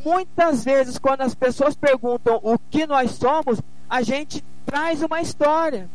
[0.05, 3.61] muitas vezes, quando as pessoas perguntam o que nós somos,
[3.91, 5.89] a gente traz uma história.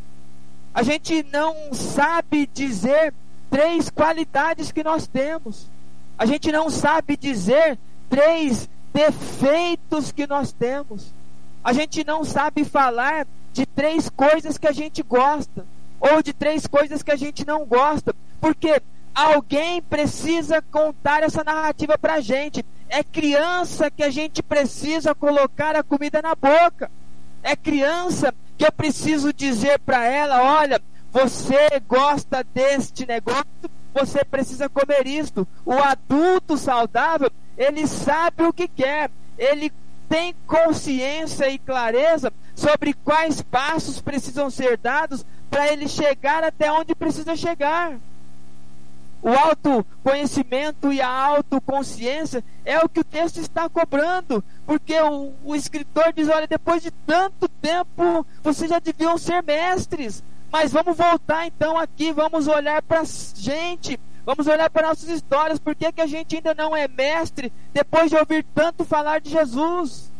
[0.74, 3.14] A gente não sabe dizer
[3.48, 5.70] três qualidades que nós temos.
[6.18, 7.78] A gente não sabe dizer
[8.10, 11.14] três defeitos que nós temos.
[11.64, 15.64] A gente não sabe falar de três coisas que a gente gosta
[16.02, 18.82] ou de três coisas que a gente não gosta, porque
[19.14, 22.64] alguém precisa contar essa narrativa para a gente.
[22.88, 26.90] É criança que a gente precisa colocar a comida na boca.
[27.40, 30.82] É criança que eu preciso dizer para ela: olha,
[31.12, 33.46] você gosta deste negócio,
[33.94, 35.46] você precisa comer isto.
[35.64, 39.72] O adulto saudável, ele sabe o que quer, ele
[40.08, 46.94] tem consciência e clareza sobre quais passos precisam ser dados para ele chegar até onde
[46.94, 47.98] precisa chegar.
[49.20, 55.54] O autoconhecimento e a autoconsciência é o que o texto está cobrando, porque o, o
[55.54, 61.46] escritor diz: olha, depois de tanto tempo, vocês já deviam ser mestres, mas vamos voltar
[61.46, 65.58] então aqui, vamos olhar para a gente, vamos olhar para nossas histórias.
[65.58, 69.30] Por que, que a gente ainda não é mestre depois de ouvir tanto falar de
[69.30, 70.11] Jesus?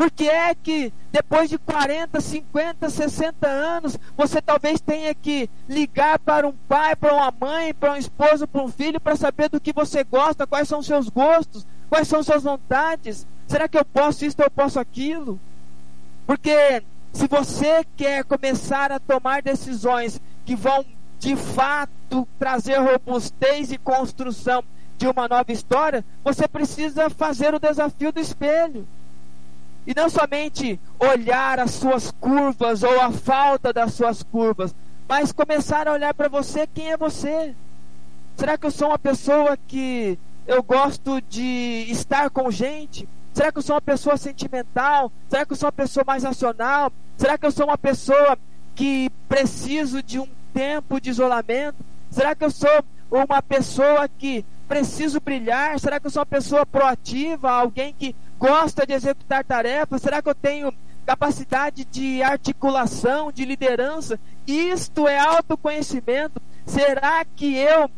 [0.00, 6.18] Por que é que depois de 40, 50, 60 anos, você talvez tenha que ligar
[6.18, 9.60] para um pai, para uma mãe, para um esposo, para um filho, para saber do
[9.60, 13.26] que você gosta, quais são os seus gostos, quais são suas vontades?
[13.46, 15.38] Será que eu posso isso ou eu posso aquilo?
[16.26, 16.82] Porque
[17.12, 20.82] se você quer começar a tomar decisões que vão
[21.18, 24.64] de fato trazer robustez e construção
[24.96, 28.88] de uma nova história, você precisa fazer o desafio do espelho.
[29.86, 34.74] E não somente olhar as suas curvas ou a falta das suas curvas,
[35.08, 37.54] mas começar a olhar para você quem é você.
[38.36, 43.08] Será que eu sou uma pessoa que eu gosto de estar com gente?
[43.32, 45.12] Será que eu sou uma pessoa sentimental?
[45.28, 46.92] Será que eu sou uma pessoa mais racional?
[47.16, 48.38] Será que eu sou uma pessoa
[48.74, 51.84] que preciso de um tempo de isolamento?
[52.10, 55.78] Será que eu sou uma pessoa que preciso brilhar?
[55.78, 60.00] Será que eu sou uma pessoa proativa, alguém que gosta de executar tarefas?
[60.00, 60.74] Será que eu tenho
[61.06, 64.18] capacidade de articulação, de liderança?
[64.46, 66.40] Isto é autoconhecimento.
[66.66, 67.90] Será que eu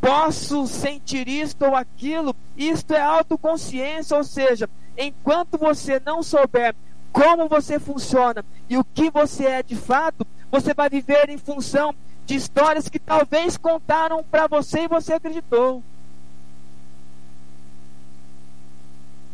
[0.00, 2.34] posso sentir isto ou aquilo.
[2.56, 6.74] Isto é autoconsciência, ou seja, enquanto você não souber
[7.12, 11.94] como você funciona e o que você é de fato, você vai viver em função
[12.26, 15.82] de histórias que talvez contaram para você e você acreditou.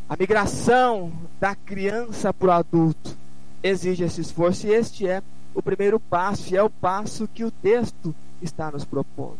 [0.08, 3.16] A migração da criança para o adulto
[3.62, 5.22] exige esse esforço e este é
[5.54, 9.38] o primeiro passo, e é o passo que o texto está nos propondo.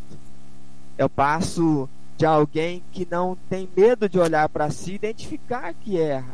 [0.97, 5.99] É o passo de alguém que não tem medo de olhar para si, identificar que
[5.99, 6.33] erra,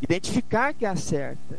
[0.00, 1.58] identificar que acerta.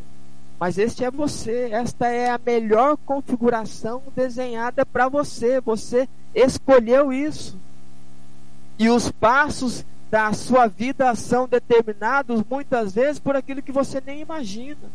[0.60, 5.62] Mas este é você, esta é a melhor configuração desenhada para você.
[5.62, 7.56] Você escolheu isso.
[8.80, 14.22] E os passos da sua vida são determinados muitas vezes por aquilo que você nem
[14.22, 14.90] imagina.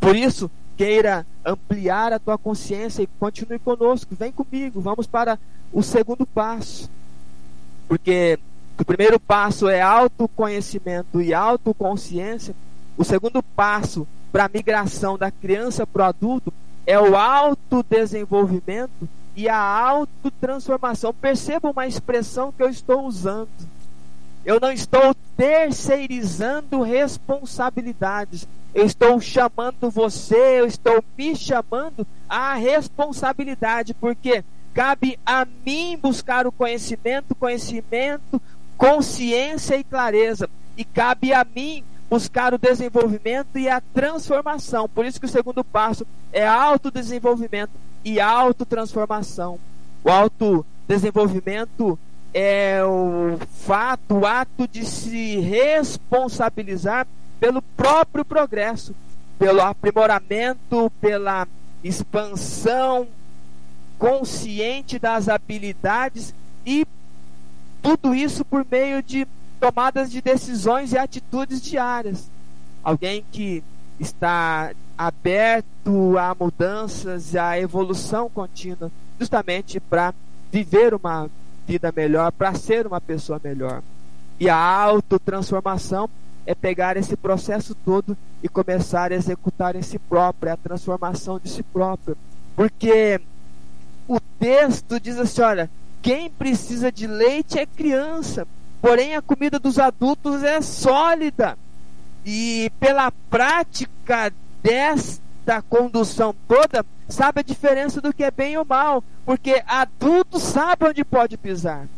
[0.00, 4.14] Por isso, queira ampliar a tua consciência e continue conosco.
[4.14, 5.38] Vem comigo, vamos para
[5.72, 6.90] o segundo passo.
[7.86, 8.38] Porque
[8.78, 12.54] o primeiro passo é autoconhecimento e autoconsciência.
[12.96, 16.52] O segundo passo para a migração da criança para o adulto
[16.86, 21.12] é o autodesenvolvimento e a autotransformação.
[21.12, 23.50] Perceba uma expressão que eu estou usando.
[24.44, 28.46] Eu não estou terceirizando responsabilidades.
[28.74, 36.46] Eu estou chamando você, eu estou me chamando à responsabilidade, porque cabe a mim buscar
[36.46, 38.40] o conhecimento, conhecimento,
[38.76, 40.48] consciência e clareza.
[40.76, 44.88] E cabe a mim buscar o desenvolvimento e a transformação.
[44.88, 47.72] Por isso que o segundo passo é autodesenvolvimento
[48.04, 49.58] e autotransformação.
[50.02, 51.98] O autodesenvolvimento
[52.32, 57.06] é o fato, o ato de se responsabilizar
[57.38, 58.94] pelo próprio progresso,
[59.38, 61.46] pelo aprimoramento, pela
[61.82, 63.08] expansão
[63.98, 66.86] consciente das habilidades e
[67.82, 69.26] tudo isso por meio de
[69.58, 72.30] tomadas de decisões e atitudes diárias.
[72.82, 73.62] Alguém que
[73.98, 80.14] está aberto a mudanças e a evolução contínua, justamente para
[80.50, 81.30] viver uma
[81.70, 83.80] vida melhor, para ser uma pessoa melhor.
[84.40, 86.10] E a autotransformação
[86.44, 91.48] é pegar esse processo todo e começar a executar em si próprio, a transformação de
[91.48, 92.16] si próprio.
[92.56, 93.20] Porque
[94.08, 95.70] o texto diz assim: olha,
[96.02, 98.48] quem precisa de leite é criança.
[98.82, 101.56] Porém, a comida dos adultos é sólida.
[102.26, 105.29] E pela prática desta
[105.62, 109.02] condução toda, sabe a diferença do que é bem ou mal.
[109.24, 111.88] Porque adulto sabe onde pode pisar,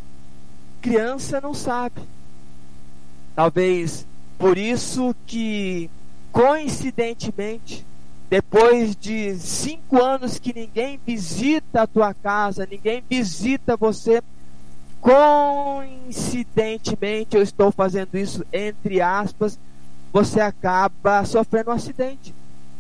[0.81, 2.01] criança não sabe.
[3.35, 4.07] Talvez
[4.39, 5.91] por isso que,
[6.31, 7.85] coincidentemente,
[8.29, 14.21] depois de cinco anos que ninguém visita a tua casa, ninguém visita você,
[15.01, 19.57] coincidentemente, eu estou fazendo isso entre aspas,
[20.13, 22.35] você acaba sofrendo um acidente.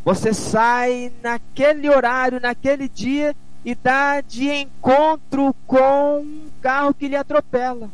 [0.04, 3.34] Você sai naquele horário, naquele dia
[3.64, 7.88] e dá de encontro com um carro que lhe atropela.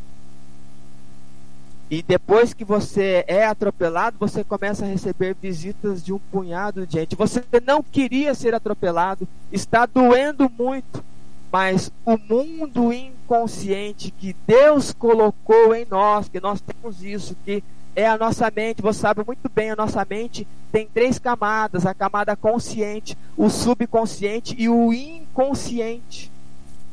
[1.90, 6.94] E depois que você é atropelado, você começa a receber visitas de um punhado de
[6.94, 7.16] gente.
[7.16, 11.02] Você não queria ser atropelado, está doendo muito,
[11.50, 17.64] mas o mundo inconsciente que Deus colocou em nós, que nós temos isso, que
[17.98, 21.92] é a nossa mente, você sabe muito bem, a nossa mente tem três camadas: a
[21.92, 26.30] camada consciente, o subconsciente e o inconsciente,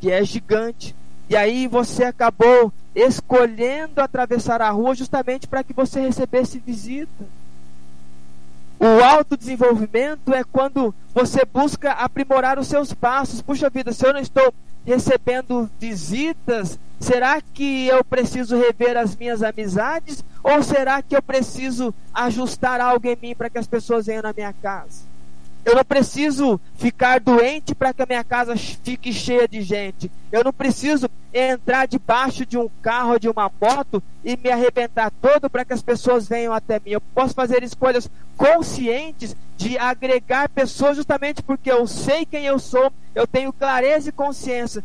[0.01, 0.95] que é gigante.
[1.29, 7.25] E aí você acabou escolhendo atravessar a rua justamente para que você recebesse visita.
[8.79, 13.43] O autodesenvolvimento é quando você busca aprimorar os seus passos.
[13.43, 14.51] Puxa vida, se eu não estou
[14.85, 20.23] recebendo visitas, será que eu preciso rever as minhas amizades?
[20.43, 24.33] Ou será que eu preciso ajustar algo em mim para que as pessoas venham na
[24.33, 25.15] minha casa?
[25.65, 30.11] Eu não preciso ficar doente para que a minha casa fique cheia de gente.
[30.31, 35.49] Eu não preciso entrar debaixo de um carro de uma moto e me arrebentar todo
[35.49, 36.91] para que as pessoas venham até mim.
[36.91, 38.07] Eu posso fazer escolhas
[38.37, 44.11] conscientes de agregar pessoas justamente porque eu sei quem eu sou, eu tenho clareza e
[44.11, 44.83] consciência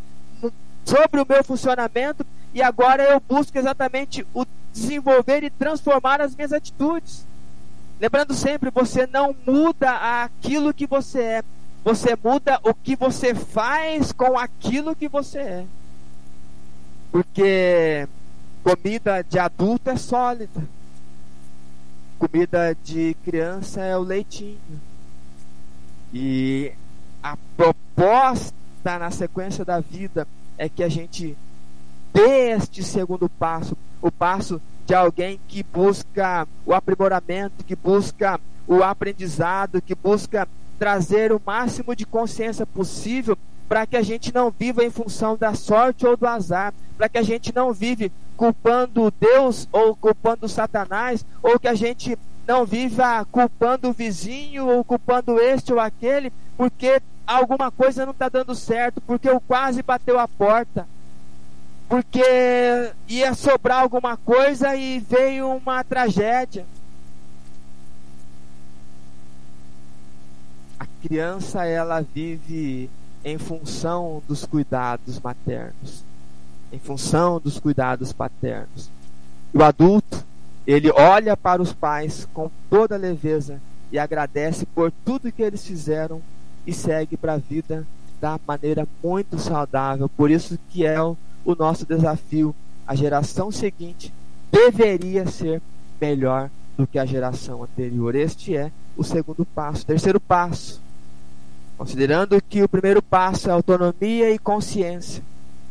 [0.84, 6.52] sobre o meu funcionamento e agora eu busco exatamente o desenvolver e transformar as minhas
[6.52, 7.24] atitudes.
[8.00, 11.44] Lembrando sempre, você não muda aquilo que você é,
[11.84, 15.64] você muda o que você faz com aquilo que você é.
[17.12, 18.08] Porque
[18.62, 20.62] comida de adulto é sólida,
[22.20, 24.60] comida de criança é o leitinho.
[26.12, 26.70] E
[27.22, 28.52] a proposta
[28.84, 31.34] na sequência da vida é que a gente
[32.12, 38.82] dê este segundo passo, o passo de alguém que busca o aprimoramento, que busca o
[38.82, 40.46] aprendizado, que busca
[40.78, 43.36] trazer o máximo de consciência possível
[43.70, 47.18] para que a gente não viva em função da sorte ou do azar, para que
[47.18, 52.18] a gente não vive culpando Deus ou culpando Satanás, ou que a gente
[52.48, 58.28] não viva culpando o vizinho ou culpando este ou aquele, porque alguma coisa não está
[58.28, 60.84] dando certo, porque o quase bateu a porta
[61.88, 62.22] porque
[63.08, 66.64] ia sobrar alguma coisa e veio uma tragédia.
[70.78, 72.88] A criança ela vive
[73.24, 76.04] em função dos cuidados maternos,
[76.72, 78.90] em função dos cuidados paternos.
[79.52, 80.24] O adulto,
[80.66, 83.60] ele olha para os pais com toda leveza
[83.90, 86.22] e agradece por tudo que eles fizeram
[86.66, 87.86] e segue para a vida
[88.20, 90.08] da maneira muito saudável.
[90.08, 92.54] Por isso que é o o nosso desafio,
[92.86, 94.12] a geração seguinte
[94.50, 95.62] deveria ser
[96.00, 98.14] melhor do que a geração anterior.
[98.14, 99.86] Este é o segundo passo.
[99.86, 100.80] Terceiro passo,
[101.80, 105.22] considerando que o primeiro passo é autonomia e consciência.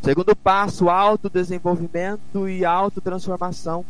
[0.01, 3.86] O segundo passo, autodesenvolvimento e autotransformação.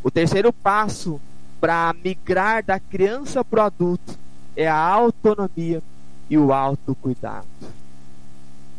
[0.00, 1.20] O terceiro passo
[1.60, 4.16] para migrar da criança para o adulto
[4.54, 5.82] é a autonomia
[6.30, 7.48] e o autocuidado.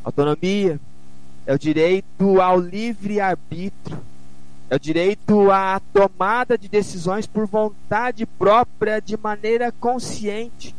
[0.01, 0.79] Autonomia
[1.45, 3.99] é o direito ao livre arbítrio,
[4.69, 10.73] é o direito à tomada de decisões por vontade própria de maneira consciente,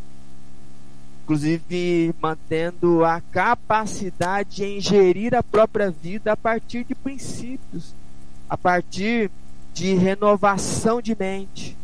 [1.26, 7.92] inclusive mantendo a capacidade de ingerir a própria vida a partir de princípios,
[8.48, 9.28] a partir
[9.74, 11.76] de renovação de mente.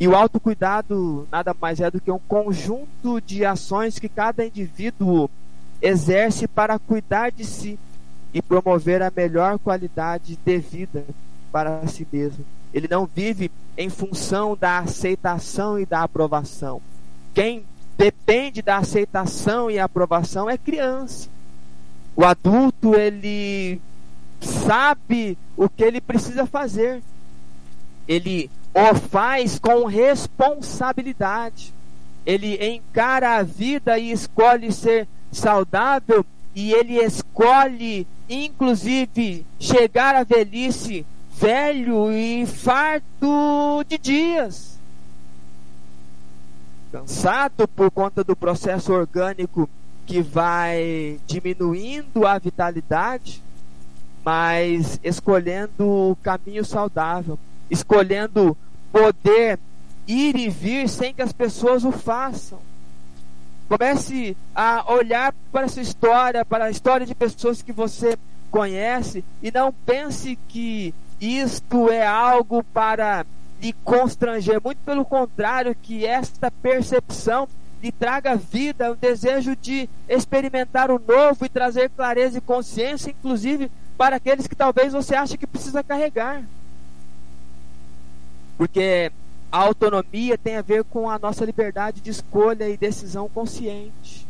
[0.00, 5.30] E o autocuidado nada mais é do que um conjunto de ações que cada indivíduo
[5.80, 7.78] exerce para cuidar de si
[8.34, 11.04] e promover a melhor qualidade de vida
[11.52, 12.44] para si mesmo.
[12.74, 16.82] Ele não vive em função da aceitação e da aprovação.
[17.32, 17.64] Quem
[18.00, 21.28] depende da aceitação e aprovação é criança.
[22.16, 23.78] O adulto, ele
[24.40, 27.02] sabe o que ele precisa fazer.
[28.08, 31.74] Ele o faz com responsabilidade.
[32.24, 36.24] Ele encara a vida e escolhe ser saudável
[36.54, 44.79] e ele escolhe inclusive chegar à velhice velho e farto de dias.
[46.92, 49.68] Cansado por conta do processo orgânico
[50.06, 53.40] que vai diminuindo a vitalidade,
[54.24, 57.38] mas escolhendo o caminho saudável,
[57.70, 58.56] escolhendo
[58.90, 59.58] poder
[60.06, 62.58] ir e vir sem que as pessoas o façam.
[63.68, 68.18] Comece a olhar para essa história, para a história de pessoas que você
[68.50, 73.24] conhece e não pense que isto é algo para
[73.60, 74.60] lhe constranger.
[74.62, 77.48] Muito pelo contrário, que esta percepção
[77.82, 83.70] lhe traga vida, o desejo de experimentar o novo e trazer clareza e consciência, inclusive
[83.96, 86.42] para aqueles que talvez você ache que precisa carregar.
[88.56, 89.10] Porque
[89.50, 94.26] a autonomia tem a ver com a nossa liberdade de escolha e decisão consciente.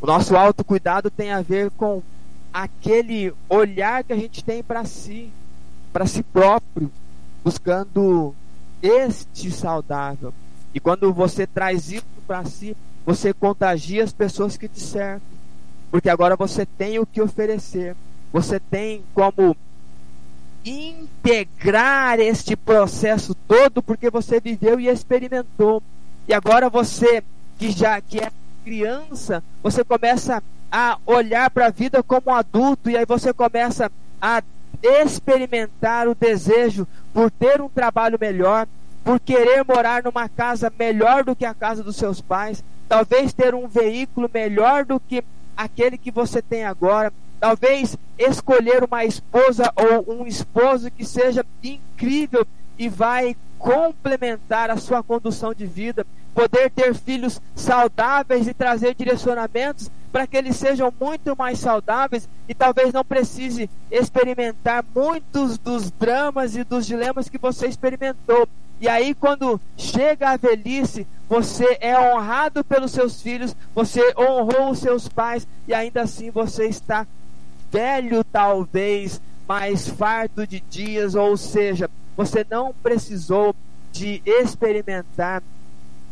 [0.00, 2.02] O nosso autocuidado tem a ver com
[2.52, 5.30] aquele olhar que a gente tem para si,
[5.92, 6.90] para si próprio,
[7.44, 8.34] buscando
[8.82, 10.32] este saudável.
[10.74, 15.20] E quando você traz isso para si, você contagia as pessoas que te cercam.
[15.90, 17.94] Porque agora você tem o que oferecer.
[18.32, 19.56] Você tem como
[20.64, 25.82] integrar este processo todo porque você viveu e experimentou.
[26.26, 27.22] E agora você
[27.58, 28.32] que já que é
[28.64, 30.42] criança, você começa
[30.72, 34.42] a olhar para a vida como adulto e aí você começa a
[34.82, 38.66] experimentar o desejo por ter um trabalho melhor,
[39.04, 43.54] por querer morar numa casa melhor do que a casa dos seus pais, talvez ter
[43.54, 45.22] um veículo melhor do que
[45.56, 52.46] aquele que você tem agora, talvez escolher uma esposa ou um esposo que seja incrível
[52.78, 59.90] e vai complementar a sua condução de vida, poder ter filhos saudáveis e trazer direcionamentos
[60.14, 66.54] para que eles sejam muito mais saudáveis e talvez não precise experimentar muitos dos dramas
[66.54, 68.48] e dos dilemas que você experimentou.
[68.80, 74.78] E aí, quando chega a velhice, você é honrado pelos seus filhos, você honrou os
[74.78, 77.04] seus pais e ainda assim você está
[77.72, 83.52] velho, talvez, mais farto de dias, ou seja, você não precisou
[83.90, 85.42] de experimentar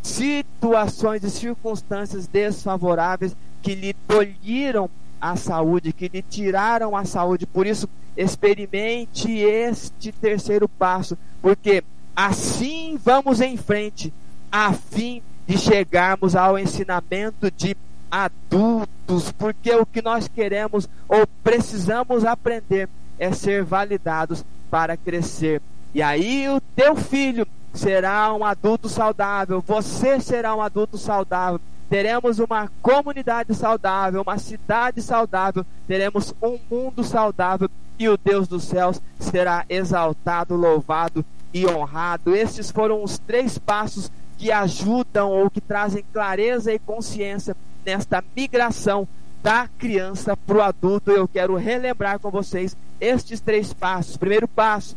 [0.03, 4.91] situações e circunstâncias desfavoráveis que lhe tolhiram
[5.21, 7.47] a saúde, que lhe tiraram a saúde.
[7.47, 11.85] Por isso, experimente este terceiro passo, porque
[12.15, 14.13] assim vamos em frente,
[14.51, 17.77] a fim de chegarmos ao ensinamento de
[18.11, 22.89] adultos, porque o que nós queremos ou precisamos aprender
[23.19, 25.63] é ser validados para crescer.
[25.95, 31.61] E aí o teu filho será um adulto saudável, você será um adulto saudável.
[31.93, 37.69] Teremos uma comunidade saudável, uma cidade saudável, teremos um mundo saudável
[37.99, 41.23] e o Deus dos céus será exaltado, louvado
[41.53, 42.35] e honrado.
[42.35, 49.07] Estes foram os três passos que ajudam ou que trazem clareza e consciência nesta migração
[49.43, 51.11] da criança para o adulto.
[51.11, 54.17] Eu quero relembrar com vocês estes três passos.
[54.17, 54.97] Primeiro passo,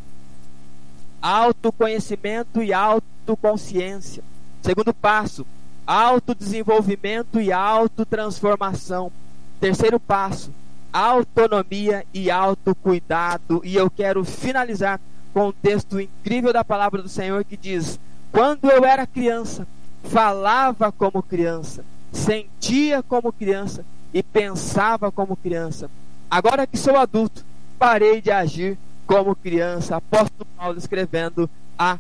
[1.22, 4.24] autoconhecimento e autoconsciência.
[4.62, 5.46] Segundo passo,
[5.86, 9.12] autodesenvolvimento e autotransformação.
[9.60, 10.52] Terceiro passo,
[10.92, 13.62] autonomia e autocuidado.
[13.64, 15.00] E eu quero finalizar
[15.34, 18.00] com um texto incrível da palavra do Senhor que diz:
[18.32, 19.68] Quando eu era criança,
[20.04, 25.90] falava como criança, sentia como criança e pensava como criança.
[26.30, 27.46] Agora que sou adulto,
[27.78, 29.98] parei de agir como criança.
[29.98, 31.98] Apóstolo Paulo escrevendo a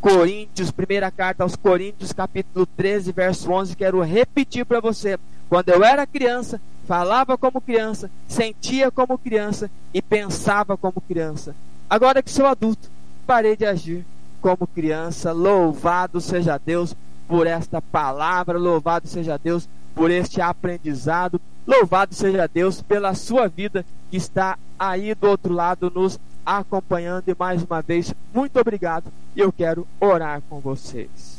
[0.00, 3.76] Coríntios, primeira carta aos Coríntios, capítulo 13, verso 11.
[3.76, 5.18] Quero repetir para você.
[5.48, 11.54] Quando eu era criança, falava como criança, sentia como criança e pensava como criança.
[11.88, 12.88] Agora que sou adulto,
[13.26, 14.06] parei de agir
[14.40, 15.32] como criança.
[15.32, 16.96] Louvado seja Deus
[17.28, 21.38] por esta palavra, louvado seja Deus por este aprendizado.
[21.66, 27.36] Louvado seja Deus pela sua vida que está aí do outro lado nos acompanhando e
[27.38, 31.38] mais uma vez muito obrigado e eu quero orar com vocês.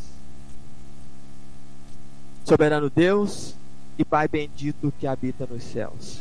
[2.46, 3.56] Soberano Deus
[3.98, 6.20] e Pai bendito que habita nos céus.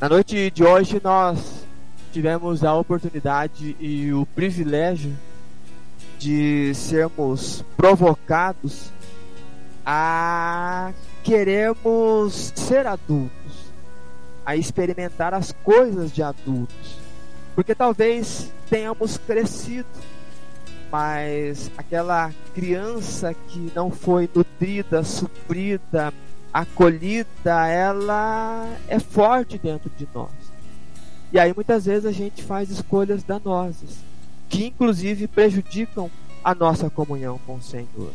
[0.00, 1.64] Na noite de hoje nós
[2.12, 5.16] tivemos a oportunidade e o privilégio
[6.18, 8.90] de sermos provocados
[9.84, 13.72] a queremos ser adultos,
[14.44, 16.99] a experimentar as coisas de adultos,
[17.60, 19.86] porque talvez tenhamos crescido,
[20.90, 26.10] mas aquela criança que não foi nutrida, suprida,
[26.54, 30.30] acolhida, ela é forte dentro de nós.
[31.30, 33.98] E aí muitas vezes a gente faz escolhas danosas,
[34.48, 36.10] que inclusive prejudicam
[36.42, 38.10] a nossa comunhão com o Senhor.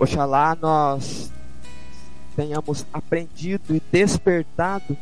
[0.00, 1.30] Oxalá nós
[2.34, 4.96] tenhamos aprendido e despertado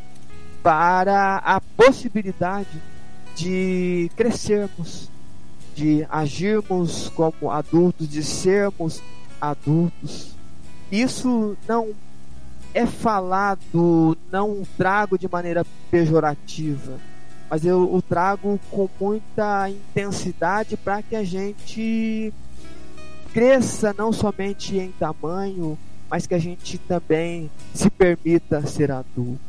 [0.60, 2.90] para a possibilidade
[3.34, 5.10] de crescermos,
[5.74, 9.02] de agirmos como adultos, de sermos
[9.40, 10.34] adultos.
[10.90, 11.94] Isso não
[12.74, 16.98] é falado, não trago de maneira pejorativa,
[17.50, 22.32] mas eu o trago com muita intensidade para que a gente
[23.32, 25.78] cresça não somente em tamanho,
[26.10, 29.40] mas que a gente também se permita ser adulto,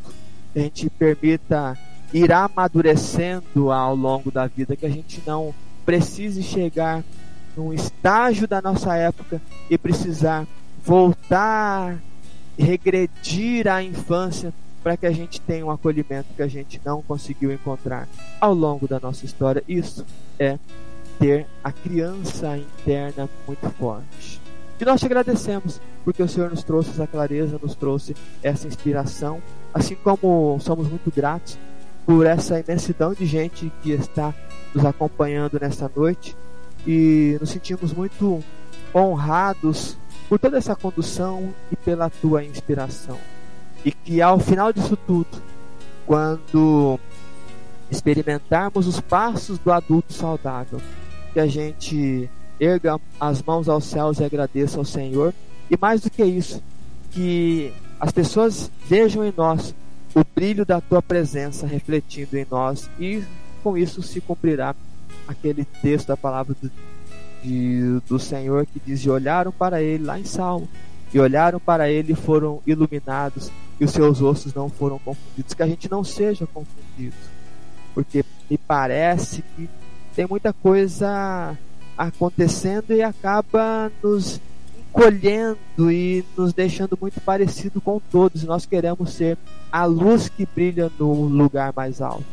[0.55, 1.77] a gente permita
[2.13, 5.53] ir amadurecendo ao longo da vida, que a gente não
[5.85, 7.03] precise chegar
[7.57, 10.45] num estágio da nossa época e precisar
[10.83, 11.97] voltar,
[12.57, 14.53] regredir à infância
[14.83, 18.07] para que a gente tenha um acolhimento que a gente não conseguiu encontrar
[18.39, 19.63] ao longo da nossa história.
[19.67, 20.05] Isso
[20.37, 20.59] é
[21.19, 24.41] ter a criança interna muito forte.
[24.79, 29.41] E nós te agradecemos porque o Senhor nos trouxe essa clareza, nos trouxe essa inspiração,
[29.73, 31.57] assim como somos muito gratos
[32.05, 34.33] por essa imensidão de gente que está
[34.73, 36.35] nos acompanhando nessa noite
[36.85, 38.43] e nos sentimos muito
[38.93, 39.97] honrados
[40.27, 43.17] por toda essa condução e pela tua inspiração.
[43.85, 45.41] E que ao final disso tudo,
[46.05, 46.99] quando
[47.89, 50.81] experimentarmos os passos do adulto saudável,
[51.31, 52.29] que a gente
[52.59, 55.33] erga as mãos aos céus e agradeça ao Senhor,
[55.69, 56.61] e mais do que isso,
[57.11, 59.73] que as pessoas vejam em nós
[60.15, 63.23] o brilho da tua presença refletindo em nós, e
[63.63, 64.75] com isso se cumprirá
[65.27, 66.71] aquele texto da palavra do,
[67.41, 70.67] de, do Senhor que diz: e olharam para ele lá em Salmo,
[71.13, 75.53] e olharam para ele e foram iluminados, e os seus ossos não foram confundidos.
[75.53, 77.15] Que a gente não seja confundido,
[77.93, 79.69] porque me parece que
[80.15, 81.57] tem muita coisa
[81.97, 84.39] acontecendo e acaba nos
[84.93, 88.43] encolhendo e nos deixando muito parecido com todos.
[88.43, 89.37] Nós queremos ser
[89.71, 92.23] a luz que brilha no lugar mais alto.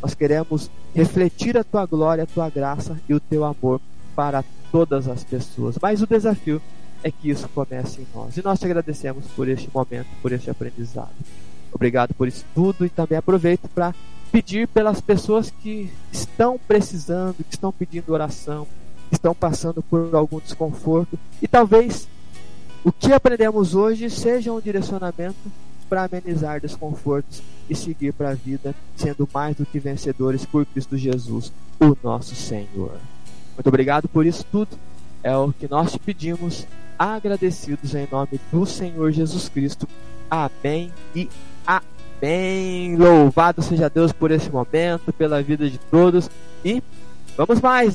[0.00, 3.80] Nós queremos refletir a tua glória, a tua graça e o teu amor
[4.14, 5.78] para todas as pessoas.
[5.80, 6.60] Mas o desafio
[7.02, 8.36] é que isso comece em nós.
[8.36, 11.10] E nós te agradecemos por este momento, por este aprendizado.
[11.72, 13.94] Obrigado por isso tudo e também aproveito para
[14.30, 18.66] pedir pelas pessoas que estão precisando, que estão pedindo oração,
[19.12, 22.08] estão passando por algum desconforto e talvez
[22.84, 25.36] o que aprendemos hoje seja um direcionamento
[25.88, 30.96] para amenizar desconfortos e seguir para a vida, sendo mais do que vencedores por Cristo
[30.96, 32.96] Jesus, o nosso Senhor.
[33.54, 34.70] Muito obrigado por isso tudo.
[35.22, 36.66] É o que nós te pedimos,
[36.98, 39.86] agradecidos em nome do Senhor Jesus Cristo.
[40.28, 41.28] Amém e
[41.66, 42.96] amém.
[42.96, 46.28] Louvado seja Deus por esse momento, pela vida de todos
[46.64, 46.82] e
[47.36, 47.94] vamos mais.